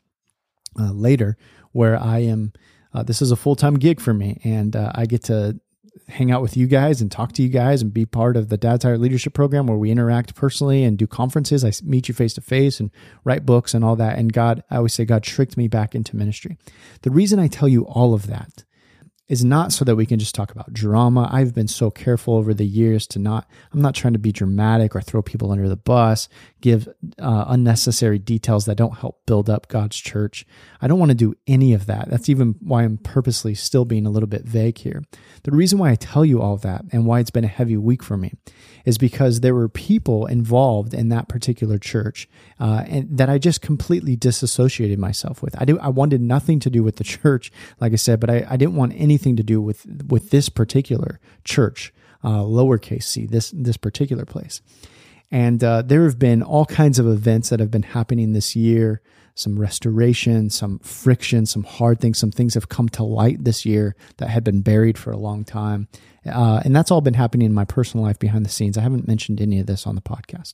uh, 0.77 0.91
later, 0.91 1.37
where 1.71 1.97
I 2.01 2.19
am 2.19 2.51
uh, 2.93 3.03
this 3.03 3.21
is 3.21 3.31
a 3.31 3.35
full 3.35 3.55
time 3.55 3.75
gig 3.75 3.99
for 3.99 4.13
me, 4.13 4.39
and 4.43 4.75
uh, 4.75 4.91
I 4.95 5.05
get 5.05 5.23
to 5.25 5.59
hang 6.07 6.31
out 6.31 6.41
with 6.41 6.57
you 6.57 6.67
guys 6.67 7.01
and 7.01 7.11
talk 7.11 7.31
to 7.33 7.43
you 7.43 7.49
guys 7.49 7.81
and 7.81 7.93
be 7.93 8.05
part 8.05 8.35
of 8.35 8.49
the 8.49 8.57
Dad 8.57 8.81
Tired 8.81 8.99
Leadership 8.99 9.33
Program 9.33 9.67
where 9.67 9.77
we 9.77 9.91
interact 9.91 10.35
personally 10.35 10.83
and 10.83 10.97
do 10.97 11.07
conferences. 11.07 11.63
I 11.63 11.71
meet 11.83 12.07
you 12.07 12.13
face 12.13 12.33
to 12.35 12.41
face 12.41 12.79
and 12.79 12.91
write 13.23 13.45
books 13.45 13.73
and 13.73 13.83
all 13.85 13.95
that. 13.97 14.17
And 14.17 14.33
God, 14.33 14.63
I 14.69 14.77
always 14.77 14.93
say, 14.93 15.05
God 15.05 15.23
tricked 15.23 15.57
me 15.57 15.67
back 15.67 15.95
into 15.95 16.15
ministry. 16.15 16.57
The 17.01 17.11
reason 17.11 17.39
I 17.39 17.47
tell 17.47 17.67
you 17.67 17.85
all 17.85 18.13
of 18.13 18.27
that 18.27 18.63
is 19.29 19.45
not 19.45 19.71
so 19.71 19.85
that 19.85 19.95
we 19.95 20.07
can 20.07 20.17
just 20.17 20.33
talk 20.33 20.51
about 20.51 20.73
drama. 20.73 21.29
I've 21.31 21.53
been 21.53 21.67
so 21.67 21.91
careful 21.91 22.33
over 22.33 22.51
the 22.53 22.65
years 22.65 23.05
to 23.07 23.19
not, 23.19 23.47
I'm 23.71 23.81
not 23.81 23.93
trying 23.93 24.13
to 24.13 24.19
be 24.19 24.31
dramatic 24.31 24.95
or 24.95 25.01
throw 25.01 25.21
people 25.21 25.51
under 25.51 25.69
the 25.69 25.77
bus, 25.77 26.27
give 26.61 26.87
uh, 27.19 27.45
unnecessary 27.47 28.17
details 28.17 28.65
that 28.65 28.75
don't 28.75 28.97
help 28.97 29.25
build 29.27 29.47
up 29.47 29.67
God's 29.67 29.97
church. 29.97 30.47
I 30.81 30.87
don't 30.87 30.97
want 30.97 31.11
to 31.11 31.15
do 31.15 31.35
any 31.45 31.73
of 31.73 31.85
that. 31.85 32.09
That's 32.09 32.27
even 32.27 32.55
why 32.59 32.83
I'm 32.83 32.97
purposely 32.97 33.53
still 33.53 33.85
being 33.85 34.07
a 34.07 34.09
little 34.09 34.27
bit 34.27 34.45
vague 34.45 34.79
here. 34.79 35.03
The 35.43 35.51
reason 35.51 35.77
why 35.77 35.91
I 35.91 35.95
tell 35.95 36.25
you 36.25 36.41
all 36.41 36.57
that 36.57 36.85
and 36.91 37.05
why 37.05 37.19
it's 37.19 37.29
been 37.29 37.43
a 37.43 37.47
heavy 37.47 37.77
week 37.77 38.01
for 38.01 38.17
me 38.17 38.33
is 38.83 38.97
because 38.97 39.41
there 39.41 39.53
were 39.53 39.69
people 39.69 40.25
involved 40.25 40.95
in 40.95 41.09
that 41.09 41.29
particular 41.29 41.77
church 41.77 42.27
uh, 42.59 42.83
and 42.87 43.15
that 43.15 43.29
I 43.29 43.37
just 43.37 43.61
completely 43.61 44.15
disassociated 44.15 44.97
myself 44.97 45.43
with. 45.43 45.59
I, 45.61 45.65
do, 45.65 45.77
I 45.79 45.89
wanted 45.89 46.21
nothing 46.21 46.59
to 46.61 46.71
do 46.71 46.81
with 46.81 46.95
the 46.95 47.03
church, 47.19 47.51
like 47.79 47.93
I 47.93 47.97
said, 47.97 48.19
but 48.19 48.31
I, 48.31 48.47
I 48.49 48.57
didn't 48.57 48.75
want 48.75 48.93
any 48.95 49.18
anything 49.19 49.35
to 49.35 49.43
do 49.43 49.61
with 49.61 49.85
with 50.07 50.29
this 50.29 50.49
particular 50.49 51.19
church, 51.43 51.93
uh, 52.23 52.39
lowercase 52.39 53.03
c, 53.03 53.25
this 53.25 53.51
this 53.55 53.77
particular 53.77 54.25
place. 54.25 54.61
And 55.31 55.63
uh, 55.63 55.83
there 55.83 56.05
have 56.05 56.17
been 56.17 56.41
all 56.41 56.65
kinds 56.65 56.97
of 56.97 57.05
events 57.05 57.49
that 57.49 57.59
have 57.59 57.69
been 57.69 57.83
happening 57.83 58.33
this 58.33 58.55
year. 58.55 59.01
Some 59.35 59.59
restoration, 59.59 60.49
some 60.49 60.79
friction, 60.79 61.45
some 61.45 61.63
hard 61.63 61.99
things. 61.99 62.17
Some 62.17 62.31
things 62.31 62.55
have 62.55 62.67
come 62.67 62.89
to 62.89 63.03
light 63.03 63.43
this 63.43 63.65
year 63.65 63.95
that 64.17 64.29
had 64.29 64.43
been 64.43 64.61
buried 64.61 64.97
for 64.97 65.11
a 65.11 65.17
long 65.17 65.45
time, 65.45 65.87
uh, 66.25 66.61
and 66.65 66.75
that's 66.75 66.91
all 66.91 67.01
been 67.01 67.13
happening 67.13 67.45
in 67.45 67.53
my 67.53 67.65
personal 67.65 68.05
life 68.05 68.19
behind 68.19 68.45
the 68.45 68.49
scenes. 68.49 68.77
I 68.77 68.81
haven't 68.81 69.07
mentioned 69.07 69.39
any 69.39 69.59
of 69.59 69.67
this 69.67 69.85
on 69.87 69.95
the 69.95 70.01
podcast. 70.01 70.53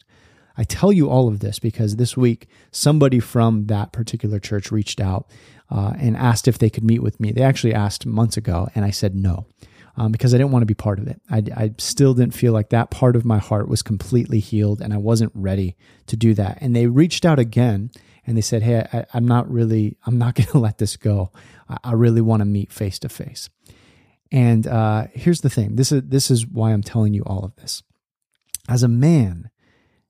I 0.58 0.64
tell 0.64 0.92
you 0.92 1.10
all 1.10 1.28
of 1.28 1.40
this 1.40 1.60
because 1.60 1.96
this 1.96 2.16
week 2.16 2.48
somebody 2.72 3.20
from 3.20 3.68
that 3.68 3.92
particular 3.92 4.40
church 4.40 4.72
reached 4.72 5.00
out 5.00 5.30
uh, 5.70 5.94
and 5.98 6.16
asked 6.16 6.48
if 6.48 6.58
they 6.58 6.70
could 6.70 6.84
meet 6.84 7.02
with 7.02 7.20
me. 7.20 7.32
They 7.32 7.42
actually 7.42 7.74
asked 7.74 8.06
months 8.06 8.38
ago, 8.38 8.70
and 8.76 8.86
I 8.86 8.92
said 8.92 9.16
no. 9.16 9.48
Um, 9.98 10.12
because 10.12 10.34
I 10.34 10.38
didn't 10.38 10.52
want 10.52 10.64
to 10.64 10.68
be 10.68 10.74
part 10.74 11.00
of 11.00 11.08
it. 11.08 11.22
I, 11.32 11.42
I, 11.56 11.74
still 11.78 12.14
didn't 12.14 12.34
feel 12.34 12.52
like 12.52 12.68
that 12.72 12.92
part 12.92 13.16
of 13.16 13.24
my 13.24 13.38
heart 13.38 13.70
was 13.70 13.82
completely 13.82 14.42
healed 14.42 14.82
and 14.82 14.94
I 14.94 14.98
wasn't 14.98 15.32
ready 15.34 15.78
to 16.08 16.18
do 16.18 16.34
that. 16.34 16.58
And 16.60 16.76
they 16.76 16.88
reached 16.88 17.24
out 17.24 17.40
again 17.40 17.92
and 18.28 18.36
they 18.36 18.42
said, 18.42 18.62
Hey, 18.62 18.86
I, 18.92 19.06
am 19.14 19.26
not 19.26 19.50
really, 19.50 19.96
I'm 20.06 20.18
not 20.18 20.36
going 20.36 20.48
to 20.48 20.58
let 20.58 20.80
this 20.80 20.98
go. 20.98 21.32
I, 21.70 21.78
I 21.86 21.94
really 21.94 22.20
want 22.20 22.42
to 22.42 22.46
meet 22.46 22.74
face 22.74 23.00
to 23.00 23.10
face. 23.10 23.50
And 24.34 24.68
uh, 24.68 25.08
here's 25.14 25.40
the 25.40 25.50
thing 25.50 25.78
this 25.78 25.94
is, 25.94 26.02
this 26.06 26.30
is 26.30 26.46
why 26.46 26.74
I'm 26.74 26.84
telling 26.84 27.14
you 27.14 27.24
all 27.24 27.46
of 27.46 27.56
this. 27.56 27.82
As 28.68 28.84
a 28.84 28.90
man, 28.90 29.50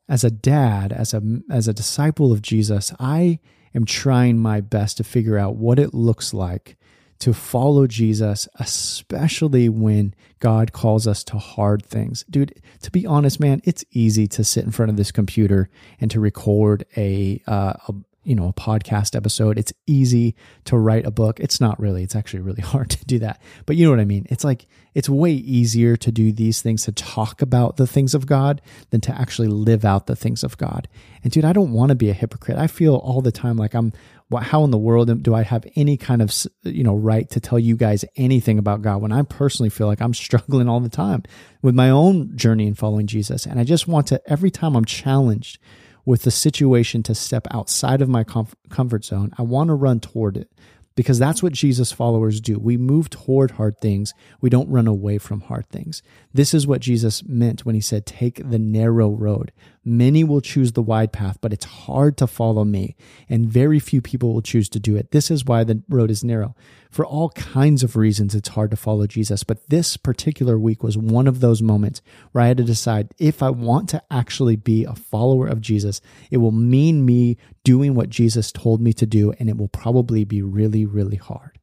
as 0.07 0.23
a 0.23 0.31
dad, 0.31 0.91
as 0.91 1.13
a 1.13 1.21
as 1.49 1.67
a 1.67 1.73
disciple 1.73 2.31
of 2.31 2.41
Jesus, 2.41 2.93
I 2.99 3.39
am 3.73 3.85
trying 3.85 4.39
my 4.39 4.61
best 4.61 4.97
to 4.97 5.03
figure 5.03 5.37
out 5.37 5.55
what 5.55 5.79
it 5.79 5.93
looks 5.93 6.33
like 6.33 6.77
to 7.19 7.33
follow 7.33 7.87
Jesus, 7.87 8.47
especially 8.59 9.69
when 9.69 10.13
God 10.39 10.73
calls 10.73 11.07
us 11.07 11.23
to 11.25 11.37
hard 11.37 11.85
things. 11.85 12.25
Dude, 12.29 12.61
to 12.81 12.91
be 12.91 13.05
honest, 13.05 13.39
man, 13.39 13.61
it's 13.63 13.85
easy 13.91 14.27
to 14.27 14.43
sit 14.43 14.65
in 14.65 14.71
front 14.71 14.89
of 14.89 14.97
this 14.97 15.11
computer 15.11 15.69
and 15.99 16.11
to 16.11 16.19
record 16.19 16.85
a, 16.97 17.41
uh, 17.47 17.73
a 17.87 17.93
you 18.25 18.35
know, 18.35 18.47
a 18.47 18.53
podcast 18.53 19.15
episode. 19.15 19.57
It's 19.57 19.71
easy 19.87 20.35
to 20.65 20.77
write 20.77 21.05
a 21.05 21.11
book. 21.11 21.39
It's 21.39 21.61
not 21.61 21.79
really, 21.79 22.03
it's 22.03 22.15
actually 22.15 22.41
really 22.41 22.61
hard 22.63 22.89
to 22.89 23.05
do 23.05 23.19
that. 23.19 23.41
But 23.65 23.75
you 23.75 23.85
know 23.85 23.91
what 23.91 23.99
I 23.99 24.05
mean? 24.05 24.25
It's 24.29 24.43
like, 24.43 24.65
it's 24.93 25.07
way 25.07 25.31
easier 25.31 25.95
to 25.97 26.11
do 26.11 26.31
these 26.31 26.61
things, 26.61 26.83
to 26.85 26.91
talk 26.91 27.41
about 27.41 27.77
the 27.77 27.87
things 27.87 28.13
of 28.13 28.25
God 28.25 28.61
than 28.89 29.01
to 29.01 29.19
actually 29.19 29.49
live 29.49 29.85
out 29.85 30.07
the 30.07 30.15
things 30.15 30.43
of 30.43 30.57
God. 30.57 30.87
And 31.23 31.31
dude, 31.31 31.45
I 31.45 31.53
don't 31.53 31.73
want 31.73 31.89
to 31.89 31.95
be 31.95 32.09
a 32.09 32.13
hypocrite. 32.13 32.57
I 32.57 32.67
feel 32.67 32.95
all 32.95 33.21
the 33.21 33.31
time 33.31 33.57
like 33.57 33.73
I'm, 33.73 33.93
how 34.41 34.63
in 34.63 34.71
the 34.71 34.77
world 34.77 35.21
do 35.21 35.35
I 35.35 35.43
have 35.43 35.65
any 35.75 35.97
kind 35.97 36.21
of, 36.21 36.33
you 36.63 36.83
know, 36.83 36.95
right 36.95 37.29
to 37.29 37.39
tell 37.39 37.59
you 37.59 37.75
guys 37.75 38.03
anything 38.15 38.57
about 38.57 38.81
God 38.81 39.01
when 39.01 39.11
I 39.11 39.21
personally 39.21 39.69
feel 39.69 39.87
like 39.87 40.01
I'm 40.01 40.13
struggling 40.25 40.67
all 40.67 40.79
the 40.79 40.89
time 40.89 41.23
with 41.61 41.75
my 41.75 41.89
own 41.89 42.35
journey 42.35 42.65
in 42.65 42.73
following 42.73 43.05
Jesus. 43.05 43.45
And 43.45 43.59
I 43.59 43.63
just 43.63 43.87
want 43.87 44.07
to, 44.07 44.21
every 44.25 44.49
time 44.49 44.75
I'm 44.75 44.85
challenged, 44.85 45.59
with 46.05 46.21
the 46.21 46.31
situation 46.31 47.03
to 47.03 47.15
step 47.15 47.47
outside 47.51 48.01
of 48.01 48.09
my 48.09 48.23
comf- 48.23 48.53
comfort 48.69 49.03
zone, 49.03 49.31
I 49.37 49.41
want 49.41 49.69
to 49.69 49.73
run 49.73 49.99
toward 49.99 50.37
it 50.37 50.49
because 50.95 51.19
that's 51.19 51.43
what 51.43 51.51
Jesus 51.51 51.91
followers 51.91 52.39
do. 52.39 52.57
We 52.57 52.77
move 52.77 53.09
toward 53.09 53.51
hard 53.51 53.77
things. 53.79 54.13
We 54.39 54.49
don't 54.49 54.69
run 54.69 54.87
away 54.87 55.17
from 55.17 55.41
hard 55.41 55.67
things. 55.69 56.01
This 56.33 56.53
is 56.53 56.65
what 56.65 56.81
Jesus 56.81 57.23
meant 57.25 57.65
when 57.65 57.75
he 57.75 57.81
said, 57.81 58.05
Take 58.05 58.49
the 58.49 58.59
narrow 58.59 59.09
road. 59.09 59.51
Many 59.83 60.23
will 60.23 60.41
choose 60.41 60.71
the 60.71 60.81
wide 60.81 61.11
path, 61.11 61.37
but 61.41 61.53
it's 61.53 61.65
hard 61.65 62.17
to 62.17 62.27
follow 62.27 62.63
me, 62.63 62.95
and 63.29 63.47
very 63.47 63.79
few 63.79 64.01
people 64.01 64.33
will 64.33 64.41
choose 64.41 64.69
to 64.69 64.79
do 64.79 64.95
it. 64.95 65.11
This 65.11 65.29
is 65.29 65.45
why 65.45 65.63
the 65.63 65.83
road 65.89 66.09
is 66.09 66.23
narrow. 66.23 66.55
For 66.95 67.05
all 67.05 67.31
kinds 67.31 67.83
of 67.83 67.97
reasons, 67.97 68.33
it's 68.35 68.47
hard 68.47 68.71
to 68.71 68.77
follow 68.77 69.05
Jesus, 69.05 69.43
but 69.43 69.67
this 69.67 69.97
particular 69.97 70.57
week 70.57 70.81
was 70.81 70.97
one 70.97 71.27
of 71.27 71.41
those 71.41 71.61
moments 71.61 72.01
where 72.31 72.45
I 72.45 72.47
had 72.47 72.55
to 72.55 72.63
decide 72.63 73.13
if 73.17 73.43
I 73.43 73.49
want 73.49 73.89
to 73.89 74.01
actually 74.09 74.55
be 74.55 74.85
a 74.85 74.95
follower 74.95 75.45
of 75.45 75.59
Jesus, 75.59 75.99
it 76.31 76.37
will 76.37 76.53
mean 76.53 77.05
me 77.05 77.35
doing 77.65 77.95
what 77.95 78.09
Jesus 78.09 78.49
told 78.49 78.79
me 78.79 78.93
to 78.93 79.05
do, 79.05 79.33
and 79.39 79.49
it 79.49 79.57
will 79.57 79.67
probably 79.67 80.23
be 80.23 80.41
really, 80.41 80.85
really 80.85 81.17
hard. 81.17 81.59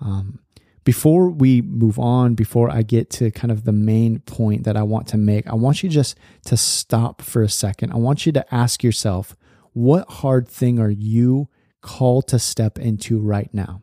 Um, 0.00 0.38
before 0.82 1.28
we 1.28 1.60
move 1.60 1.98
on, 1.98 2.34
before 2.34 2.70
I 2.70 2.80
get 2.80 3.10
to 3.10 3.30
kind 3.30 3.52
of 3.52 3.64
the 3.64 3.72
main 3.72 4.20
point 4.20 4.64
that 4.64 4.78
I 4.78 4.82
want 4.82 5.08
to 5.08 5.18
make, 5.18 5.46
I 5.46 5.56
want 5.56 5.82
you 5.82 5.90
just 5.90 6.16
to 6.46 6.56
stop 6.56 7.20
for 7.20 7.42
a 7.42 7.50
second. 7.50 7.92
I 7.92 7.96
want 7.96 8.24
you 8.24 8.32
to 8.32 8.54
ask 8.54 8.82
yourself, 8.82 9.36
what 9.74 10.08
hard 10.08 10.48
thing 10.48 10.78
are 10.78 10.88
you 10.88 11.50
called 11.82 12.28
to 12.28 12.38
step 12.38 12.78
into 12.78 13.18
right 13.18 13.52
now? 13.52 13.82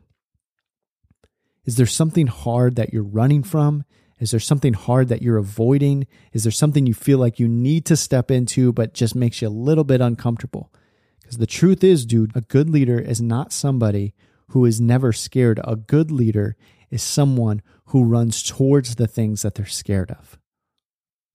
Is 1.66 1.76
there 1.76 1.86
something 1.86 2.28
hard 2.28 2.76
that 2.76 2.92
you're 2.92 3.02
running 3.02 3.42
from? 3.42 3.84
Is 4.18 4.30
there 4.30 4.40
something 4.40 4.72
hard 4.72 5.08
that 5.08 5.20
you're 5.20 5.36
avoiding? 5.36 6.06
Is 6.32 6.44
there 6.44 6.52
something 6.52 6.86
you 6.86 6.94
feel 6.94 7.18
like 7.18 7.38
you 7.38 7.48
need 7.48 7.84
to 7.86 7.96
step 7.96 8.30
into, 8.30 8.72
but 8.72 8.94
just 8.94 9.14
makes 9.14 9.42
you 9.42 9.48
a 9.48 9.50
little 9.50 9.84
bit 9.84 10.00
uncomfortable? 10.00 10.72
Because 11.20 11.38
the 11.38 11.46
truth 11.46 11.84
is, 11.84 12.06
dude, 12.06 12.34
a 12.34 12.40
good 12.40 12.70
leader 12.70 12.98
is 12.98 13.20
not 13.20 13.52
somebody 13.52 14.14
who 14.48 14.64
is 14.64 14.80
never 14.80 15.12
scared. 15.12 15.60
A 15.64 15.76
good 15.76 16.10
leader 16.10 16.56
is 16.88 17.02
someone 17.02 17.62
who 17.86 18.04
runs 18.04 18.42
towards 18.42 18.94
the 18.94 19.08
things 19.08 19.42
that 19.42 19.56
they're 19.56 19.66
scared 19.66 20.12
of. 20.12 20.38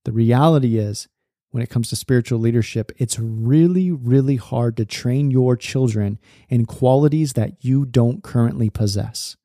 The 0.04 0.12
reality 0.12 0.78
is, 0.78 1.08
when 1.50 1.62
it 1.62 1.68
comes 1.68 1.90
to 1.90 1.96
spiritual 1.96 2.38
leadership, 2.38 2.90
it's 2.96 3.18
really, 3.18 3.92
really 3.92 4.36
hard 4.36 4.78
to 4.78 4.86
train 4.86 5.30
your 5.30 5.56
children 5.56 6.18
in 6.48 6.64
qualities 6.64 7.34
that 7.34 7.62
you 7.62 7.84
don't 7.84 8.24
currently 8.24 8.70
possess. 8.70 9.36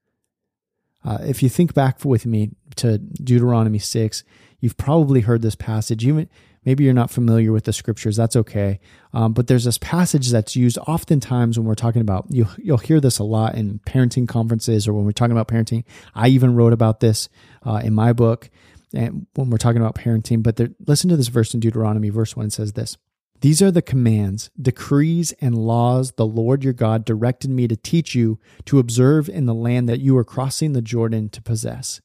Uh, 1.07 1.19
if 1.21 1.41
you 1.41 1.47
think 1.47 1.73
back 1.73 2.03
with 2.03 2.25
me 2.25 2.49
to 2.75 2.97
Deuteronomy 2.97 3.79
6, 3.79 4.25
you've 4.59 4.75
probably 4.75 5.21
heard 5.21 5.41
this 5.41 5.55
passage. 5.55 6.05
Even 6.05 6.27
maybe 6.65 6.83
you're 6.83 6.93
not 6.93 7.09
familiar 7.09 7.53
with 7.53 7.63
the 7.63 7.71
scriptures, 7.71 8.17
that's 8.17 8.35
okay. 8.35 8.81
Um, 9.13 9.31
but 9.31 9.47
there's 9.47 9.63
this 9.63 9.77
passage 9.77 10.31
that's 10.31 10.57
used 10.57 10.77
oftentimes 10.79 11.57
when 11.57 11.65
we're 11.65 11.75
talking 11.75 12.01
about, 12.01 12.25
you, 12.29 12.47
you'll 12.57 12.77
hear 12.77 12.99
this 12.99 13.19
a 13.19 13.23
lot 13.23 13.55
in 13.55 13.79
parenting 13.87 14.27
conferences 14.27 14.85
or 14.85 14.91
when 14.91 15.05
we're 15.05 15.13
talking 15.13 15.31
about 15.31 15.47
parenting. 15.47 15.85
I 16.13 16.27
even 16.27 16.55
wrote 16.55 16.73
about 16.73 16.99
this 16.99 17.29
uh, 17.65 17.79
in 17.85 17.93
my 17.93 18.11
book 18.11 18.49
and 18.93 19.27
when 19.35 19.49
we're 19.49 19.57
talking 19.57 19.81
about 19.81 19.95
parenting. 19.95 20.43
But 20.43 20.57
there, 20.57 20.71
listen 20.87 21.09
to 21.09 21.15
this 21.15 21.29
verse 21.29 21.53
in 21.53 21.61
Deuteronomy, 21.61 22.09
verse 22.09 22.35
1 22.35 22.49
says 22.49 22.73
this 22.73 22.97
These 23.41 23.61
are 23.61 23.71
the 23.71 23.83
commands, 23.83 24.49
decrees, 24.59 25.31
and 25.39 25.55
laws 25.55 26.13
the 26.13 26.25
Lord 26.25 26.63
your 26.63 26.73
God 26.73 27.05
directed 27.05 27.51
me 27.51 27.67
to 27.67 27.75
teach 27.75 28.15
you 28.15 28.39
to 28.65 28.79
observe 28.79 29.29
in 29.29 29.45
the 29.45 29.53
land 29.53 29.87
that 29.87 29.99
you 29.99 30.17
are 30.17 30.23
crossing 30.23 30.73
the 30.73 30.81
Jordan 30.81 31.29
to 31.29 31.41
possess, 31.41 32.01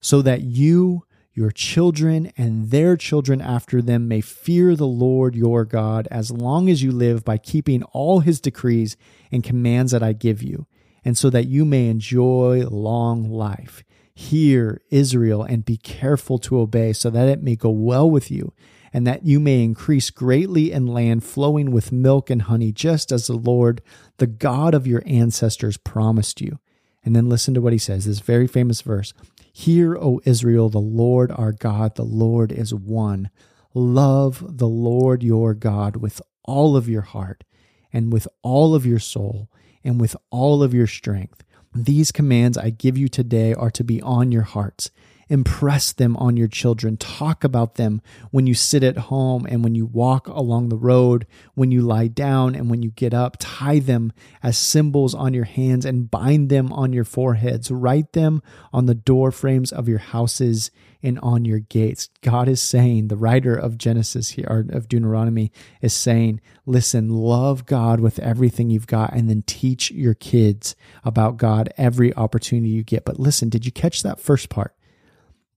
so 0.00 0.20
that 0.22 0.42
you 0.42 1.04
your 1.32 1.50
children 1.50 2.32
and 2.38 2.70
their 2.70 2.96
children 2.96 3.42
after 3.42 3.82
them 3.82 4.08
may 4.08 4.22
fear 4.22 4.74
the 4.74 4.86
Lord 4.86 5.36
your 5.36 5.66
God 5.66 6.08
as 6.10 6.30
long 6.30 6.70
as 6.70 6.82
you 6.82 6.90
live 6.90 7.26
by 7.26 7.36
keeping 7.36 7.82
all 7.84 8.20
his 8.20 8.40
decrees 8.40 8.96
and 9.30 9.44
commands 9.44 9.92
that 9.92 10.02
I 10.02 10.14
give 10.14 10.42
you, 10.42 10.66
and 11.04 11.16
so 11.16 11.28
that 11.30 11.46
you 11.46 11.64
may 11.64 11.88
enjoy 11.88 12.66
long 12.66 13.30
life. 13.30 13.84
Hear, 14.14 14.80
Israel, 14.90 15.42
and 15.42 15.64
be 15.64 15.76
careful 15.76 16.38
to 16.38 16.58
obey, 16.58 16.94
so 16.94 17.10
that 17.10 17.28
it 17.28 17.42
may 17.42 17.54
go 17.54 17.70
well 17.70 18.10
with 18.10 18.30
you, 18.30 18.54
and 18.96 19.06
that 19.06 19.26
you 19.26 19.38
may 19.38 19.62
increase 19.62 20.08
greatly 20.08 20.72
in 20.72 20.86
land 20.86 21.22
flowing 21.22 21.70
with 21.70 21.92
milk 21.92 22.30
and 22.30 22.40
honey, 22.40 22.72
just 22.72 23.12
as 23.12 23.26
the 23.26 23.36
Lord, 23.36 23.82
the 24.16 24.26
God 24.26 24.72
of 24.72 24.86
your 24.86 25.02
ancestors, 25.04 25.76
promised 25.76 26.40
you. 26.40 26.58
And 27.04 27.14
then 27.14 27.28
listen 27.28 27.52
to 27.52 27.60
what 27.60 27.74
he 27.74 27.78
says, 27.78 28.06
this 28.06 28.20
very 28.20 28.46
famous 28.46 28.80
verse. 28.80 29.12
Hear, 29.52 29.98
O 29.98 30.22
Israel, 30.24 30.70
the 30.70 30.78
Lord 30.78 31.30
our 31.30 31.52
God, 31.52 31.96
the 31.96 32.04
Lord 32.04 32.50
is 32.50 32.72
one. 32.72 33.28
Love 33.74 34.42
the 34.56 34.66
Lord 34.66 35.22
your 35.22 35.52
God 35.52 35.96
with 35.96 36.22
all 36.44 36.74
of 36.74 36.88
your 36.88 37.02
heart 37.02 37.44
and 37.92 38.10
with 38.10 38.26
all 38.40 38.74
of 38.74 38.86
your 38.86 38.98
soul 38.98 39.50
and 39.84 40.00
with 40.00 40.16
all 40.30 40.62
of 40.62 40.72
your 40.72 40.86
strength. 40.86 41.44
These 41.74 42.12
commands 42.12 42.56
I 42.56 42.70
give 42.70 42.96
you 42.96 43.08
today 43.08 43.52
are 43.52 43.70
to 43.72 43.84
be 43.84 44.00
on 44.00 44.32
your 44.32 44.44
hearts. 44.44 44.90
Impress 45.28 45.92
them 45.92 46.16
on 46.18 46.36
your 46.36 46.46
children. 46.46 46.96
Talk 46.96 47.42
about 47.42 47.74
them 47.74 48.00
when 48.30 48.46
you 48.46 48.54
sit 48.54 48.84
at 48.84 48.96
home 48.96 49.44
and 49.44 49.64
when 49.64 49.74
you 49.74 49.84
walk 49.84 50.28
along 50.28 50.68
the 50.68 50.76
road, 50.76 51.26
when 51.54 51.72
you 51.72 51.82
lie 51.82 52.06
down 52.06 52.54
and 52.54 52.70
when 52.70 52.82
you 52.82 52.90
get 52.90 53.12
up. 53.12 53.36
Tie 53.40 53.80
them 53.80 54.12
as 54.42 54.56
symbols 54.56 55.14
on 55.14 55.34
your 55.34 55.44
hands 55.44 55.84
and 55.84 56.10
bind 56.10 56.48
them 56.48 56.72
on 56.72 56.92
your 56.92 57.04
foreheads. 57.04 57.72
Write 57.72 58.12
them 58.12 58.40
on 58.72 58.86
the 58.86 58.94
door 58.94 59.32
frames 59.32 59.72
of 59.72 59.88
your 59.88 59.98
houses 59.98 60.70
and 61.02 61.18
on 61.20 61.44
your 61.44 61.58
gates. 61.58 62.08
God 62.22 62.48
is 62.48 62.62
saying, 62.62 63.08
the 63.08 63.16
writer 63.16 63.54
of 63.54 63.78
Genesis 63.78 64.30
here, 64.30 64.46
or 64.48 64.66
of 64.70 64.88
Deuteronomy, 64.88 65.52
is 65.80 65.92
saying, 65.92 66.40
listen, 66.66 67.10
love 67.10 67.66
God 67.66 68.00
with 68.00 68.18
everything 68.20 68.70
you've 68.70 68.86
got, 68.86 69.12
and 69.12 69.28
then 69.28 69.42
teach 69.42 69.90
your 69.90 70.14
kids 70.14 70.74
about 71.04 71.36
God 71.36 71.72
every 71.76 72.14
opportunity 72.14 72.70
you 72.70 72.82
get. 72.82 73.04
But 73.04 73.20
listen, 73.20 73.48
did 73.48 73.66
you 73.66 73.72
catch 73.72 74.02
that 74.02 74.20
first 74.20 74.48
part? 74.48 74.74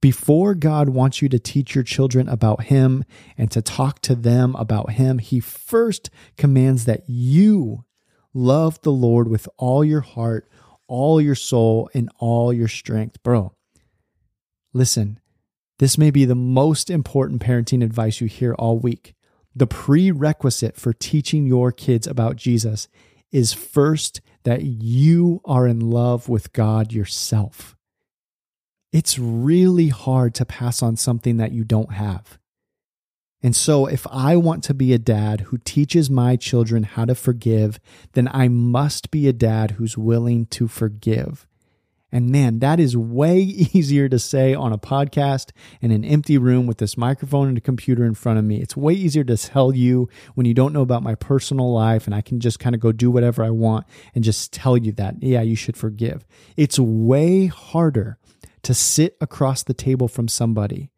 Before 0.02 0.56
God 0.56 0.90
wants 0.90 1.22
you 1.22 1.28
to 1.28 1.40
teach 1.40 1.76
your 1.76 1.84
children 1.84 2.30
about 2.30 2.66
Him 2.66 3.04
and 3.38 3.52
to 3.52 3.62
talk 3.62 4.00
to 4.02 4.16
them 4.16 4.56
about 4.56 4.92
Him, 4.92 5.20
He 5.20 5.42
first 5.42 6.10
commands 6.38 6.86
that 6.86 7.04
you 7.08 7.84
love 8.34 8.82
the 8.82 8.94
Lord 8.94 9.28
with 9.28 9.50
all 9.58 9.84
your 9.84 10.00
heart, 10.02 10.50
all 10.88 11.20
your 11.20 11.36
soul, 11.36 11.90
and 11.94 12.10
all 12.18 12.54
your 12.54 12.70
strength. 12.70 13.22
Bro, 13.24 13.54
listen, 14.74 15.20
this 15.80 15.98
may 15.98 16.12
be 16.12 16.24
the 16.24 16.36
most 16.36 16.90
important 16.90 17.42
parenting 17.42 17.84
advice 17.84 18.22
you 18.22 18.28
hear 18.28 18.54
all 18.54 18.80
week. 18.80 19.16
The 19.54 19.68
prerequisite 19.68 20.78
for 20.78 20.94
teaching 20.94 21.46
your 21.46 21.74
kids 21.74 22.08
about 22.08 22.38
Jesus 22.38 22.88
is 23.32 23.52
first 23.52 24.22
that 24.44 24.62
you 24.64 25.42
are 25.44 25.68
in 25.68 25.82
love 25.82 26.30
with 26.30 26.54
God 26.54 26.94
yourself 26.94 27.76
it's 28.92 29.20
really 29.20 29.90
hard 29.90 30.34
to 30.36 30.46
pass 30.46 30.82
on 30.82 30.96
something 30.96 31.38
that 31.38 31.52
you 31.52 31.64
don't 31.64 31.94
have. 31.94 32.38
And 33.42 33.56
so, 33.56 33.86
if 33.86 34.06
I 34.12 34.36
want 34.36 34.66
to 34.66 34.74
be 34.74 34.92
a 34.92 34.98
dad 34.98 35.42
who 35.42 35.60
teaches 35.60 36.10
my 36.10 36.36
children 36.36 36.84
how 36.84 37.06
to 37.06 37.16
forgive, 37.16 37.80
then 38.12 38.28
I 38.34 38.50
must 38.50 39.12
be 39.12 39.30
a 39.30 39.34
dad 39.34 39.72
who's 39.72 39.98
willing 39.98 40.46
to 40.48 40.68
forgive. 40.68 41.48
And 42.12 42.32
man, 42.32 42.60
that 42.60 42.80
is 42.80 42.98
way 42.98 43.40
easier 43.74 44.10
to 44.10 44.20
say 44.20 44.54
on 44.54 44.74
a 44.74 44.78
podcast 44.78 45.52
in 45.80 45.92
an 45.92 46.04
empty 46.04 46.38
room 46.38 46.68
with 46.68 46.80
this 46.80 46.98
microphone 46.98 47.48
and 47.48 47.58
a 47.58 47.62
computer 47.62 48.04
in 48.04 48.14
front 48.14 48.40
of 48.40 48.46
me. 48.46 48.58
It's 48.58 48.76
way 48.76 48.94
easier 48.94 49.24
to 49.24 49.38
tell 49.38 49.74
you 49.74 50.10
when 50.36 50.46
you 50.46 50.54
don't 50.54 50.74
know 50.74 50.82
about 50.82 51.04
my 51.04 51.16
personal 51.16 51.72
life 51.72 52.08
and 52.08 52.16
I 52.16 52.22
can 52.22 52.40
just 52.40 52.60
kind 52.60 52.76
of 52.76 52.82
go 52.82 52.92
do 52.92 53.12
whatever 53.12 53.44
I 53.44 53.52
want 53.52 53.86
and 54.16 54.24
just 54.24 54.52
tell 54.52 54.76
you 54.76 54.92
that, 54.94 55.22
yeah, 55.22 55.42
you 55.42 55.56
should 55.56 55.78
forgive. 55.78 56.26
It's 56.58 56.80
way 56.80 57.46
harder 57.46 58.18
to 58.64 58.74
sit 58.74 59.18
across 59.22 59.64
the 59.64 59.74
table 59.74 60.08
from 60.08 60.28
somebody, 60.28 60.92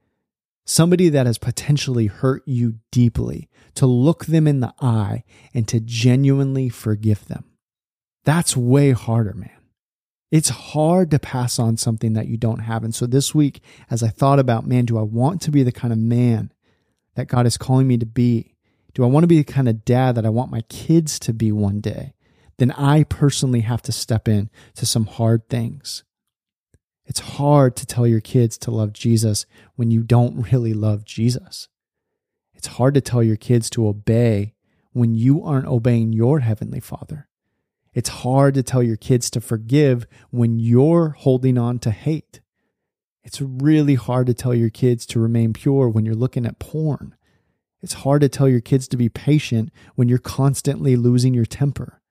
somebody 0.66 1.10
that 1.10 1.26
has 1.26 1.38
potentially 1.38 2.08
hurt 2.08 2.44
you 2.46 2.76
deeply, 2.92 3.50
to 3.76 3.86
look 3.86 4.26
them 4.26 4.48
in 4.48 4.60
the 4.60 4.74
eye 4.82 5.24
and 5.54 5.68
to 5.68 5.80
genuinely 5.80 6.70
forgive 6.70 7.28
them. 7.28 7.46
That's 8.24 8.56
way 8.58 8.92
harder, 8.92 9.34
man. 9.34 9.50
It's 10.32 10.50
hard 10.50 11.12
to 11.12 11.20
pass 11.20 11.60
on 11.60 11.76
something 11.76 12.14
that 12.14 12.28
you 12.28 12.38
don't 12.38 12.60
have. 12.60 12.84
And 12.84 12.96
so 12.96 13.06
this 13.06 13.36
week, 13.36 13.62
as 13.90 14.02
I 14.02 14.08
thought 14.08 14.40
about, 14.40 14.66
man, 14.66 14.86
do 14.86 14.98
I 14.98 15.02
want 15.02 15.42
to 15.42 15.52
be 15.52 15.64
the 15.64 15.74
kind 15.74 15.92
of 15.92 16.00
man 16.00 16.54
that 17.16 17.28
God 17.28 17.46
is 17.46 17.58
calling 17.58 17.88
me 17.88 17.98
to 17.98 18.06
be? 18.06 18.56
Do 18.94 19.04
I 19.04 19.08
want 19.08 19.24
to 19.24 19.28
be 19.28 19.38
the 19.38 19.52
kind 19.52 19.68
of 19.68 19.84
dad 19.84 20.16
that 20.16 20.26
I 20.26 20.30
want 20.30 20.52
my 20.52 20.62
kids 20.70 21.20
to 21.20 21.34
be 21.34 21.52
one 21.52 21.82
day? 21.82 22.14
Then 22.58 22.72
I 22.72 23.04
personally 23.04 23.62
have 23.62 23.82
to 23.84 23.92
step 23.92 24.28
in 24.28 24.50
to 24.76 24.86
some 24.86 25.06
hard 25.06 25.50
things. 25.50 26.04
It's 27.12 27.20
hard 27.20 27.76
to 27.76 27.86
tell 27.86 28.08
your 28.08 28.22
kids 28.22 28.58
to 28.60 28.72
love 28.72 28.94
Jesus 28.94 29.46
when 29.76 29.92
you 29.92 30.02
don't 30.02 30.50
really 30.50 30.74
love 30.74 31.04
Jesus. 31.04 31.68
It's 32.54 32.68
hard 32.68 32.94
to 32.94 33.02
tell 33.02 33.22
your 33.22 33.36
kids 33.36 33.70
to 33.72 33.86
obey 33.86 34.54
when 34.94 35.14
you 35.14 35.44
aren't 35.44 35.68
obeying 35.68 36.14
your 36.14 36.40
heavenly 36.40 36.80
Father. 36.80 37.28
It's 37.94 38.08
hard 38.24 38.54
to 38.54 38.64
tell 38.64 38.82
your 38.82 38.96
kids 38.96 39.30
to 39.32 39.42
forgive 39.42 40.08
when 40.30 40.58
you're 40.58 41.10
holding 41.10 41.58
on 41.58 41.80
to 41.80 41.92
hate. 41.92 42.40
It's 43.26 43.42
really 43.42 43.96
hard 43.96 44.28
to 44.28 44.34
tell 44.34 44.56
your 44.56 44.70
kids 44.70 45.06
to 45.08 45.20
remain 45.20 45.52
pure 45.52 45.90
when 45.90 46.06
you're 46.06 46.16
looking 46.16 46.46
at 46.46 46.60
porn. 46.60 47.14
It's 47.82 48.06
hard 48.06 48.22
to 48.22 48.30
tell 48.30 48.48
your 48.48 48.62
kids 48.62 48.88
to 48.88 48.96
be 48.96 49.10
patient 49.10 49.70
when 49.96 50.08
you're 50.08 50.18
constantly 50.18 50.96
losing 50.96 51.34
your 51.34 51.44
temper. 51.44 52.02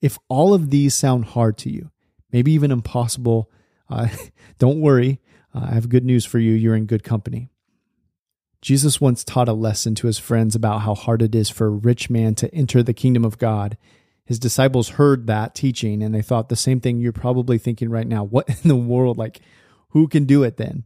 If 0.00 0.16
all 0.28 0.54
of 0.54 0.70
these 0.70 0.94
sound 0.94 1.24
hard 1.24 1.58
to 1.58 1.70
you, 1.70 1.90
maybe 2.30 2.52
even 2.52 2.70
impossible, 2.70 3.50
uh, 3.92 4.08
don't 4.58 4.80
worry. 4.80 5.20
Uh, 5.54 5.66
I 5.70 5.74
have 5.74 5.88
good 5.88 6.04
news 6.04 6.24
for 6.24 6.38
you. 6.38 6.52
You're 6.52 6.76
in 6.76 6.86
good 6.86 7.04
company. 7.04 7.48
Jesus 8.60 9.00
once 9.00 9.24
taught 9.24 9.48
a 9.48 9.52
lesson 9.52 9.94
to 9.96 10.06
his 10.06 10.18
friends 10.18 10.54
about 10.54 10.82
how 10.82 10.94
hard 10.94 11.20
it 11.20 11.34
is 11.34 11.50
for 11.50 11.66
a 11.66 11.70
rich 11.70 12.08
man 12.08 12.34
to 12.36 12.54
enter 12.54 12.82
the 12.82 12.94
kingdom 12.94 13.24
of 13.24 13.38
God 13.38 13.76
his 14.24 14.38
disciples 14.38 14.90
heard 14.90 15.26
that 15.26 15.54
teaching 15.54 16.02
and 16.02 16.14
they 16.14 16.22
thought 16.22 16.48
the 16.48 16.56
same 16.56 16.80
thing 16.80 16.98
you're 16.98 17.12
probably 17.12 17.58
thinking 17.58 17.90
right 17.90 18.06
now. 18.06 18.24
What 18.24 18.48
in 18.62 18.68
the 18.68 18.76
world? 18.76 19.18
Like, 19.18 19.40
who 19.90 20.08
can 20.08 20.24
do 20.24 20.42
it 20.42 20.56
then? 20.56 20.84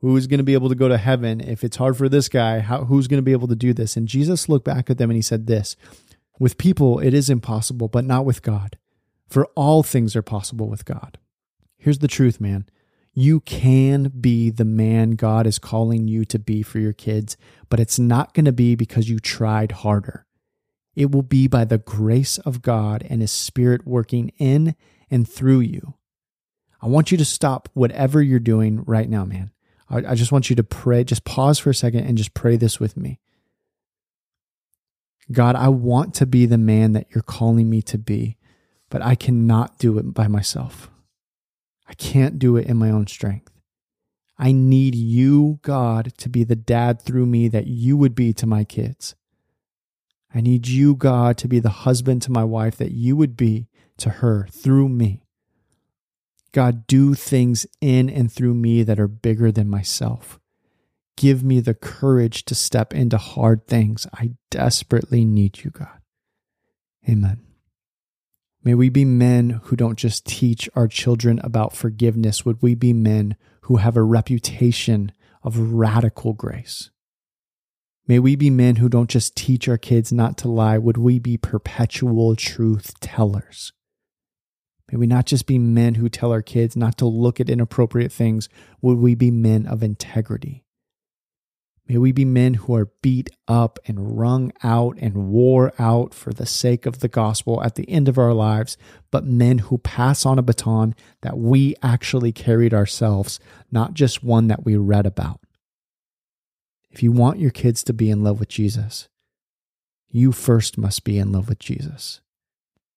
Who's 0.00 0.26
going 0.26 0.38
to 0.38 0.44
be 0.44 0.54
able 0.54 0.68
to 0.68 0.74
go 0.74 0.88
to 0.88 0.98
heaven? 0.98 1.40
If 1.40 1.62
it's 1.62 1.76
hard 1.76 1.96
for 1.96 2.08
this 2.08 2.28
guy, 2.28 2.58
how, 2.58 2.84
who's 2.84 3.06
going 3.06 3.18
to 3.18 3.24
be 3.24 3.32
able 3.32 3.46
to 3.48 3.54
do 3.54 3.72
this? 3.72 3.96
And 3.96 4.08
Jesus 4.08 4.48
looked 4.48 4.64
back 4.64 4.90
at 4.90 4.98
them 4.98 5.10
and 5.10 5.16
he 5.16 5.22
said 5.22 5.46
this 5.46 5.76
With 6.40 6.58
people, 6.58 6.98
it 6.98 7.14
is 7.14 7.30
impossible, 7.30 7.86
but 7.88 8.04
not 8.04 8.24
with 8.24 8.42
God. 8.42 8.78
For 9.28 9.46
all 9.54 9.82
things 9.82 10.16
are 10.16 10.22
possible 10.22 10.68
with 10.68 10.84
God. 10.84 11.18
Here's 11.82 11.98
the 11.98 12.06
truth, 12.06 12.40
man. 12.40 12.66
You 13.12 13.40
can 13.40 14.12
be 14.20 14.50
the 14.50 14.64
man 14.64 15.12
God 15.12 15.48
is 15.48 15.58
calling 15.58 16.06
you 16.06 16.24
to 16.26 16.38
be 16.38 16.62
for 16.62 16.78
your 16.78 16.92
kids, 16.92 17.36
but 17.68 17.80
it's 17.80 17.98
not 17.98 18.34
going 18.34 18.44
to 18.44 18.52
be 18.52 18.76
because 18.76 19.10
you 19.10 19.18
tried 19.18 19.72
harder. 19.72 20.24
It 20.94 21.10
will 21.10 21.24
be 21.24 21.48
by 21.48 21.64
the 21.64 21.78
grace 21.78 22.38
of 22.38 22.62
God 22.62 23.04
and 23.10 23.20
His 23.20 23.32
Spirit 23.32 23.84
working 23.84 24.30
in 24.38 24.76
and 25.10 25.28
through 25.28 25.58
you. 25.58 25.94
I 26.80 26.86
want 26.86 27.10
you 27.10 27.18
to 27.18 27.24
stop 27.24 27.68
whatever 27.74 28.22
you're 28.22 28.38
doing 28.38 28.84
right 28.84 29.08
now, 29.08 29.24
man. 29.24 29.50
I, 29.90 30.14
just 30.14 30.30
want 30.30 30.50
you 30.50 30.54
to 30.54 30.62
pray. 30.62 31.02
Just 31.02 31.24
pause 31.24 31.58
for 31.58 31.70
a 31.70 31.74
second 31.74 32.04
and 32.04 32.16
just 32.16 32.32
pray 32.32 32.56
this 32.56 32.78
with 32.78 32.96
me. 32.96 33.18
God, 35.32 35.56
I 35.56 35.66
want 35.66 36.14
to 36.14 36.26
be 36.26 36.46
the 36.46 36.58
man 36.58 36.92
that 36.92 37.08
you're 37.12 37.22
calling 37.22 37.68
me 37.68 37.82
to 37.82 37.98
be, 37.98 38.36
but 38.88 39.02
I 39.02 39.16
cannot 39.16 39.80
do 39.80 39.98
it 39.98 40.14
by 40.14 40.28
myself. 40.28 40.91
I 41.92 41.94
can't 41.94 42.38
do 42.38 42.56
it 42.56 42.66
in 42.66 42.78
my 42.78 42.90
own 42.90 43.06
strength. 43.06 43.52
I 44.38 44.50
need 44.50 44.94
you, 44.94 45.58
God, 45.60 46.14
to 46.16 46.30
be 46.30 46.42
the 46.42 46.56
dad 46.56 47.02
through 47.02 47.26
me 47.26 47.48
that 47.48 47.66
you 47.66 47.98
would 47.98 48.14
be 48.14 48.32
to 48.32 48.46
my 48.46 48.64
kids. 48.64 49.14
I 50.34 50.40
need 50.40 50.66
you, 50.66 50.94
God, 50.94 51.36
to 51.36 51.48
be 51.48 51.60
the 51.60 51.68
husband 51.68 52.22
to 52.22 52.32
my 52.32 52.44
wife 52.44 52.76
that 52.78 52.92
you 52.92 53.14
would 53.14 53.36
be 53.36 53.68
to 53.98 54.08
her 54.08 54.46
through 54.50 54.88
me. 54.88 55.22
God, 56.52 56.86
do 56.86 57.12
things 57.12 57.66
in 57.82 58.08
and 58.08 58.32
through 58.32 58.54
me 58.54 58.82
that 58.84 58.98
are 58.98 59.06
bigger 59.06 59.52
than 59.52 59.68
myself. 59.68 60.40
Give 61.18 61.44
me 61.44 61.60
the 61.60 61.74
courage 61.74 62.46
to 62.46 62.54
step 62.54 62.94
into 62.94 63.18
hard 63.18 63.66
things. 63.66 64.06
I 64.14 64.30
desperately 64.50 65.26
need 65.26 65.62
you, 65.62 65.70
God. 65.70 66.00
Amen. 67.06 67.51
May 68.64 68.74
we 68.74 68.90
be 68.90 69.04
men 69.04 69.60
who 69.64 69.76
don't 69.76 69.98
just 69.98 70.24
teach 70.24 70.70
our 70.76 70.86
children 70.86 71.40
about 71.42 71.74
forgiveness. 71.74 72.44
Would 72.44 72.62
we 72.62 72.76
be 72.76 72.92
men 72.92 73.36
who 73.62 73.76
have 73.76 73.96
a 73.96 74.02
reputation 74.02 75.10
of 75.42 75.58
radical 75.58 76.32
grace? 76.32 76.90
May 78.06 78.20
we 78.20 78.36
be 78.36 78.50
men 78.50 78.76
who 78.76 78.88
don't 78.88 79.10
just 79.10 79.36
teach 79.36 79.68
our 79.68 79.78
kids 79.78 80.12
not 80.12 80.36
to 80.38 80.48
lie. 80.48 80.78
Would 80.78 80.96
we 80.96 81.18
be 81.18 81.36
perpetual 81.36 82.36
truth 82.36 82.98
tellers? 83.00 83.72
May 84.90 84.98
we 84.98 85.06
not 85.06 85.26
just 85.26 85.46
be 85.46 85.58
men 85.58 85.96
who 85.96 86.08
tell 86.08 86.30
our 86.30 86.42
kids 86.42 86.76
not 86.76 86.96
to 86.98 87.06
look 87.06 87.40
at 87.40 87.50
inappropriate 87.50 88.12
things. 88.12 88.48
Would 88.80 88.98
we 88.98 89.14
be 89.14 89.30
men 89.30 89.66
of 89.66 89.82
integrity? 89.82 90.64
May 91.92 91.98
we 91.98 92.12
be 92.12 92.24
men 92.24 92.54
who 92.54 92.74
are 92.74 92.90
beat 93.02 93.28
up 93.46 93.78
and 93.84 94.18
wrung 94.18 94.50
out 94.62 94.96
and 94.98 95.28
wore 95.28 95.74
out 95.78 96.14
for 96.14 96.32
the 96.32 96.46
sake 96.46 96.86
of 96.86 97.00
the 97.00 97.08
gospel 97.08 97.62
at 97.62 97.74
the 97.74 97.86
end 97.86 98.08
of 98.08 98.16
our 98.16 98.32
lives, 98.32 98.78
but 99.10 99.26
men 99.26 99.58
who 99.58 99.76
pass 99.76 100.24
on 100.24 100.38
a 100.38 100.42
baton 100.42 100.94
that 101.20 101.36
we 101.36 101.74
actually 101.82 102.32
carried 102.32 102.72
ourselves, 102.72 103.38
not 103.70 103.92
just 103.92 104.24
one 104.24 104.48
that 104.48 104.64
we 104.64 104.74
read 104.74 105.04
about. 105.04 105.40
If 106.90 107.02
you 107.02 107.12
want 107.12 107.40
your 107.40 107.50
kids 107.50 107.84
to 107.84 107.92
be 107.92 108.08
in 108.08 108.24
love 108.24 108.40
with 108.40 108.48
Jesus, 108.48 109.10
you 110.08 110.32
first 110.32 110.78
must 110.78 111.04
be 111.04 111.18
in 111.18 111.30
love 111.30 111.50
with 111.50 111.58
Jesus. 111.58 112.22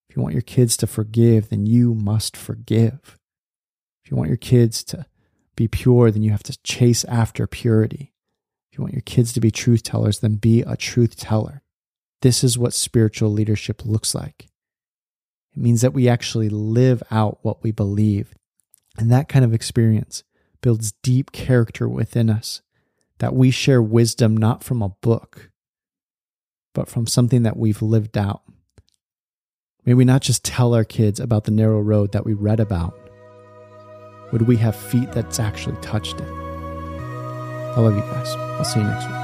If 0.09 0.15
you 0.15 0.21
want 0.21 0.35
your 0.35 0.41
kids 0.41 0.77
to 0.77 0.87
forgive, 0.87 1.49
then 1.49 1.65
you 1.65 1.95
must 1.95 2.37
forgive. 2.37 3.17
If 4.05 4.11
you 4.11 4.15
want 4.15 4.29
your 4.29 4.37
kids 4.37 4.85
to 4.85 5.05
be 5.57 5.67
pure, 5.67 6.11
then 6.11 6.21
you 6.21 6.31
have 6.31 6.43
to 6.43 6.57
chase 6.63 7.03
after 7.03 7.45
purity. 7.45 8.13
You 8.75 8.83
want 8.83 8.93
your 8.93 9.01
kids 9.01 9.31
to 9.33 9.39
be 9.39 9.51
truth 9.51 9.83
tellers, 9.83 10.19
then 10.19 10.35
be 10.35 10.61
a 10.61 10.75
truth 10.75 11.15
teller. 11.15 11.61
This 12.21 12.43
is 12.43 12.57
what 12.57 12.73
spiritual 12.73 13.31
leadership 13.31 13.85
looks 13.85 14.13
like. 14.13 14.47
It 15.55 15.61
means 15.61 15.81
that 15.81 15.93
we 15.93 16.09
actually 16.09 16.49
live 16.49 17.01
out 17.09 17.39
what 17.41 17.63
we 17.63 17.71
believe. 17.71 18.33
And 18.97 19.09
that 19.11 19.29
kind 19.29 19.45
of 19.45 19.53
experience 19.53 20.23
builds 20.61 20.93
deep 21.03 21.31
character 21.31 21.87
within 21.87 22.29
us 22.29 22.61
that 23.19 23.33
we 23.33 23.49
share 23.49 23.81
wisdom 23.81 24.35
not 24.35 24.63
from 24.63 24.81
a 24.81 24.89
book, 24.89 25.51
but 26.73 26.89
from 26.89 27.07
something 27.07 27.43
that 27.43 27.55
we've 27.55 27.81
lived 27.81 28.17
out. 28.17 28.41
May 29.85 29.93
we 29.93 30.03
not 30.03 30.21
just 30.21 30.43
tell 30.43 30.73
our 30.73 30.83
kids 30.83 31.19
about 31.19 31.45
the 31.45 31.51
narrow 31.51 31.79
road 31.79 32.11
that 32.11 32.25
we 32.25 32.33
read 32.33 32.59
about. 32.59 32.97
Would 34.33 34.41
we 34.41 34.57
have 34.57 34.75
feet 34.75 35.13
that's 35.13 35.39
actually 35.39 35.77
touched 35.77 36.19
it? 36.19 36.44
I 37.75 37.81
love 37.81 37.93
you 37.93 38.01
guys. 38.01 38.35
I'll 38.35 38.63
see 38.63 38.79
you 38.79 38.85
next 38.85 39.05
week. 39.05 39.15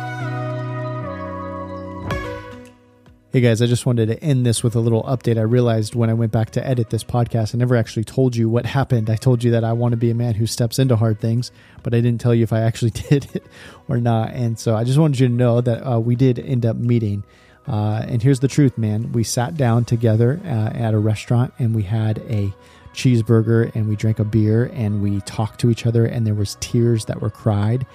Hey 3.31 3.39
guys, 3.39 3.61
I 3.61 3.65
just 3.65 3.85
wanted 3.85 4.07
to 4.07 4.21
end 4.21 4.45
this 4.45 4.61
with 4.61 4.75
a 4.75 4.81
little 4.81 5.03
update. 5.03 5.37
I 5.37 5.43
realized 5.43 5.95
when 5.95 6.09
I 6.09 6.13
went 6.13 6.33
back 6.33 6.49
to 6.51 6.67
edit 6.67 6.89
this 6.89 7.05
podcast, 7.05 7.55
I 7.55 7.59
never 7.59 7.77
actually 7.77 8.03
told 8.03 8.35
you 8.35 8.49
what 8.49 8.65
happened. 8.77 9.09
I 9.09 9.15
told 9.15 9.41
you 9.41 9.51
that 9.51 9.63
I 9.63 9.71
want 9.71 9.93
to 9.93 9.97
be 9.97 10.11
a 10.11 10.13
man 10.15 10.33
who 10.33 10.45
steps 10.45 10.79
into 10.79 10.97
hard 10.97 11.21
things, 11.21 11.53
but 11.81 11.93
I 11.93 12.01
didn't 12.01 12.19
tell 12.19 12.35
you 12.35 12.43
if 12.43 12.51
I 12.51 12.59
actually 12.59 12.91
did 13.09 13.33
it 13.33 13.45
or 13.87 14.01
not. 14.01 14.31
And 14.33 14.59
so 14.59 14.75
I 14.75 14.83
just 14.83 14.99
wanted 14.99 15.21
you 15.21 15.29
to 15.29 15.33
know 15.33 15.61
that 15.61 15.89
uh, 15.89 16.01
we 16.01 16.17
did 16.17 16.37
end 16.37 16.65
up 16.65 16.75
meeting. 16.75 17.23
Uh, 17.69 18.03
and 18.05 18.21
here's 18.21 18.41
the 18.41 18.49
truth, 18.49 18.77
man. 18.77 19.13
We 19.13 19.23
sat 19.23 19.55
down 19.55 19.85
together 19.85 20.41
uh, 20.43 20.71
at 20.73 20.93
a 20.93 20.99
restaurant 20.99 21.53
and 21.57 21.73
we 21.73 21.83
had 21.83 22.17
a 22.29 22.53
cheeseburger 22.93 23.73
and 23.75 23.87
we 23.87 23.95
drank 23.95 24.19
a 24.19 24.25
beer 24.25 24.69
and 24.73 25.01
we 25.01 25.21
talked 25.21 25.59
to 25.61 25.69
each 25.69 25.85
other 25.85 26.05
and 26.05 26.27
there 26.27 26.33
was 26.33 26.57
tears 26.59 27.05
that 27.05 27.21
were 27.21 27.29
cried. 27.29 27.85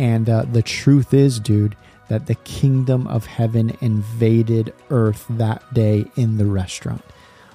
And 0.00 0.30
uh, 0.30 0.46
the 0.50 0.62
truth 0.62 1.12
is, 1.12 1.38
dude, 1.38 1.76
that 2.08 2.26
the 2.26 2.34
kingdom 2.36 3.06
of 3.06 3.26
heaven 3.26 3.76
invaded 3.82 4.72
earth 4.88 5.26
that 5.28 5.62
day 5.74 6.06
in 6.16 6.38
the 6.38 6.46
restaurant. 6.46 7.04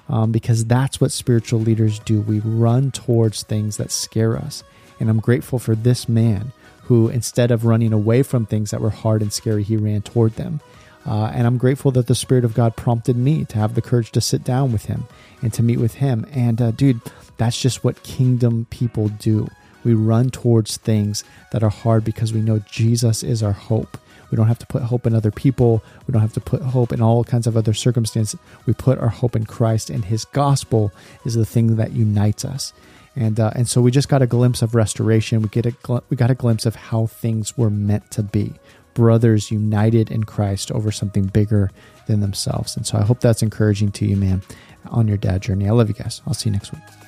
Um, 0.10 0.32
because 0.32 0.64
that's 0.64 1.02
what 1.02 1.12
spiritual 1.12 1.60
leaders 1.60 1.98
do. 1.98 2.22
We 2.22 2.42
run 2.42 2.92
towards 2.92 3.42
things 3.42 3.78
that 3.78 3.90
scare 3.90 4.38
us. 4.38 4.64
And 5.00 5.10
I'm 5.10 5.20
grateful 5.20 5.58
for 5.58 5.74
this 5.74 6.08
man 6.08 6.52
who, 6.84 7.10
instead 7.10 7.50
of 7.50 7.66
running 7.66 7.92
away 7.92 8.22
from 8.22 8.46
things 8.46 8.70
that 8.70 8.80
were 8.80 8.92
hard 8.92 9.24
and 9.24 9.34
scary, 9.34 9.64
he 9.64 9.76
ran 9.76 10.04
toward 10.04 10.34
them. 10.34 10.62
Uh, 11.04 11.32
and 11.34 11.48
I'm 11.48 11.58
grateful 11.58 11.90
that 11.94 12.06
the 12.06 12.14
Spirit 12.14 12.46
of 12.46 12.54
God 12.54 12.76
prompted 12.76 13.18
me 13.18 13.46
to 13.46 13.58
have 13.58 13.74
the 13.74 13.82
courage 13.82 14.12
to 14.12 14.22
sit 14.22 14.44
down 14.44 14.72
with 14.72 14.86
him 14.86 15.06
and 15.42 15.52
to 15.54 15.64
meet 15.64 15.80
with 15.80 15.96
him. 15.96 16.28
And, 16.32 16.62
uh, 16.62 16.70
dude, 16.70 17.02
that's 17.38 17.60
just 17.60 17.84
what 17.84 18.04
kingdom 18.04 18.68
people 18.70 19.08
do. 19.08 19.48
We 19.86 19.94
run 19.94 20.32
towards 20.32 20.78
things 20.78 21.24
that 21.52 21.64
are 21.64 21.70
hard 21.70 22.04
because 22.04 22.34
we 22.34 22.42
know 22.42 22.60
Jesus 22.60 23.24
is 23.24 23.42
our 23.42 23.54
hope. 23.54 23.98
We 24.32 24.36
don't 24.36 24.48
have 24.48 24.60
to 24.60 24.66
put 24.66 24.84
hope 24.84 25.06
in 25.06 25.14
other 25.14 25.32
people. 25.32 25.84
We 26.08 26.12
don't 26.12 26.22
have 26.22 26.34
to 26.34 26.42
put 26.42 26.62
hope 26.62 26.92
in 26.92 27.02
all 27.02 27.24
kinds 27.24 27.48
of 27.48 27.56
other 27.56 27.74
circumstances. 27.74 28.40
We 28.66 28.74
put 28.74 28.98
our 28.98 29.10
hope 29.10 29.36
in 29.36 29.46
Christ, 29.46 29.90
and 29.90 30.04
His 30.04 30.26
gospel 30.26 30.92
is 31.24 31.36
the 31.36 31.46
thing 31.46 31.76
that 31.76 31.92
unites 31.92 32.44
us. 32.44 32.74
And 33.16 33.40
uh, 33.40 33.52
and 33.56 33.70
so 33.70 33.82
we 33.82 33.92
just 33.92 34.10
got 34.10 34.22
a 34.22 34.28
glimpse 34.28 34.62
of 34.62 34.76
restoration. 34.76 35.42
We 35.42 35.50
get 35.50 35.66
a 35.66 35.72
gl- 35.72 36.04
we 36.10 36.18
got 36.18 36.32
a 36.32 36.36
glimpse 36.36 36.66
of 36.66 36.76
how 36.76 37.06
things 37.06 37.58
were 37.58 37.70
meant 37.70 38.12
to 38.12 38.24
be. 38.24 38.54
Brothers 38.94 39.52
united 39.52 40.10
in 40.10 40.24
Christ 40.24 40.72
over 40.72 40.92
something 40.92 41.26
bigger 41.28 41.70
than 42.08 42.22
themselves. 42.22 42.76
And 42.76 42.86
so 42.86 42.98
I 42.98 43.04
hope 43.04 43.20
that's 43.20 43.44
encouraging 43.44 43.92
to 43.94 44.06
you, 44.06 44.16
man, 44.16 44.42
on 44.88 45.08
your 45.08 45.18
dad 45.18 45.42
journey. 45.42 45.68
I 45.68 45.72
love 45.72 45.90
you 45.90 45.96
guys. 45.96 46.22
I'll 46.26 46.34
see 46.34 46.50
you 46.50 46.54
next 46.54 46.72
week. 46.72 47.05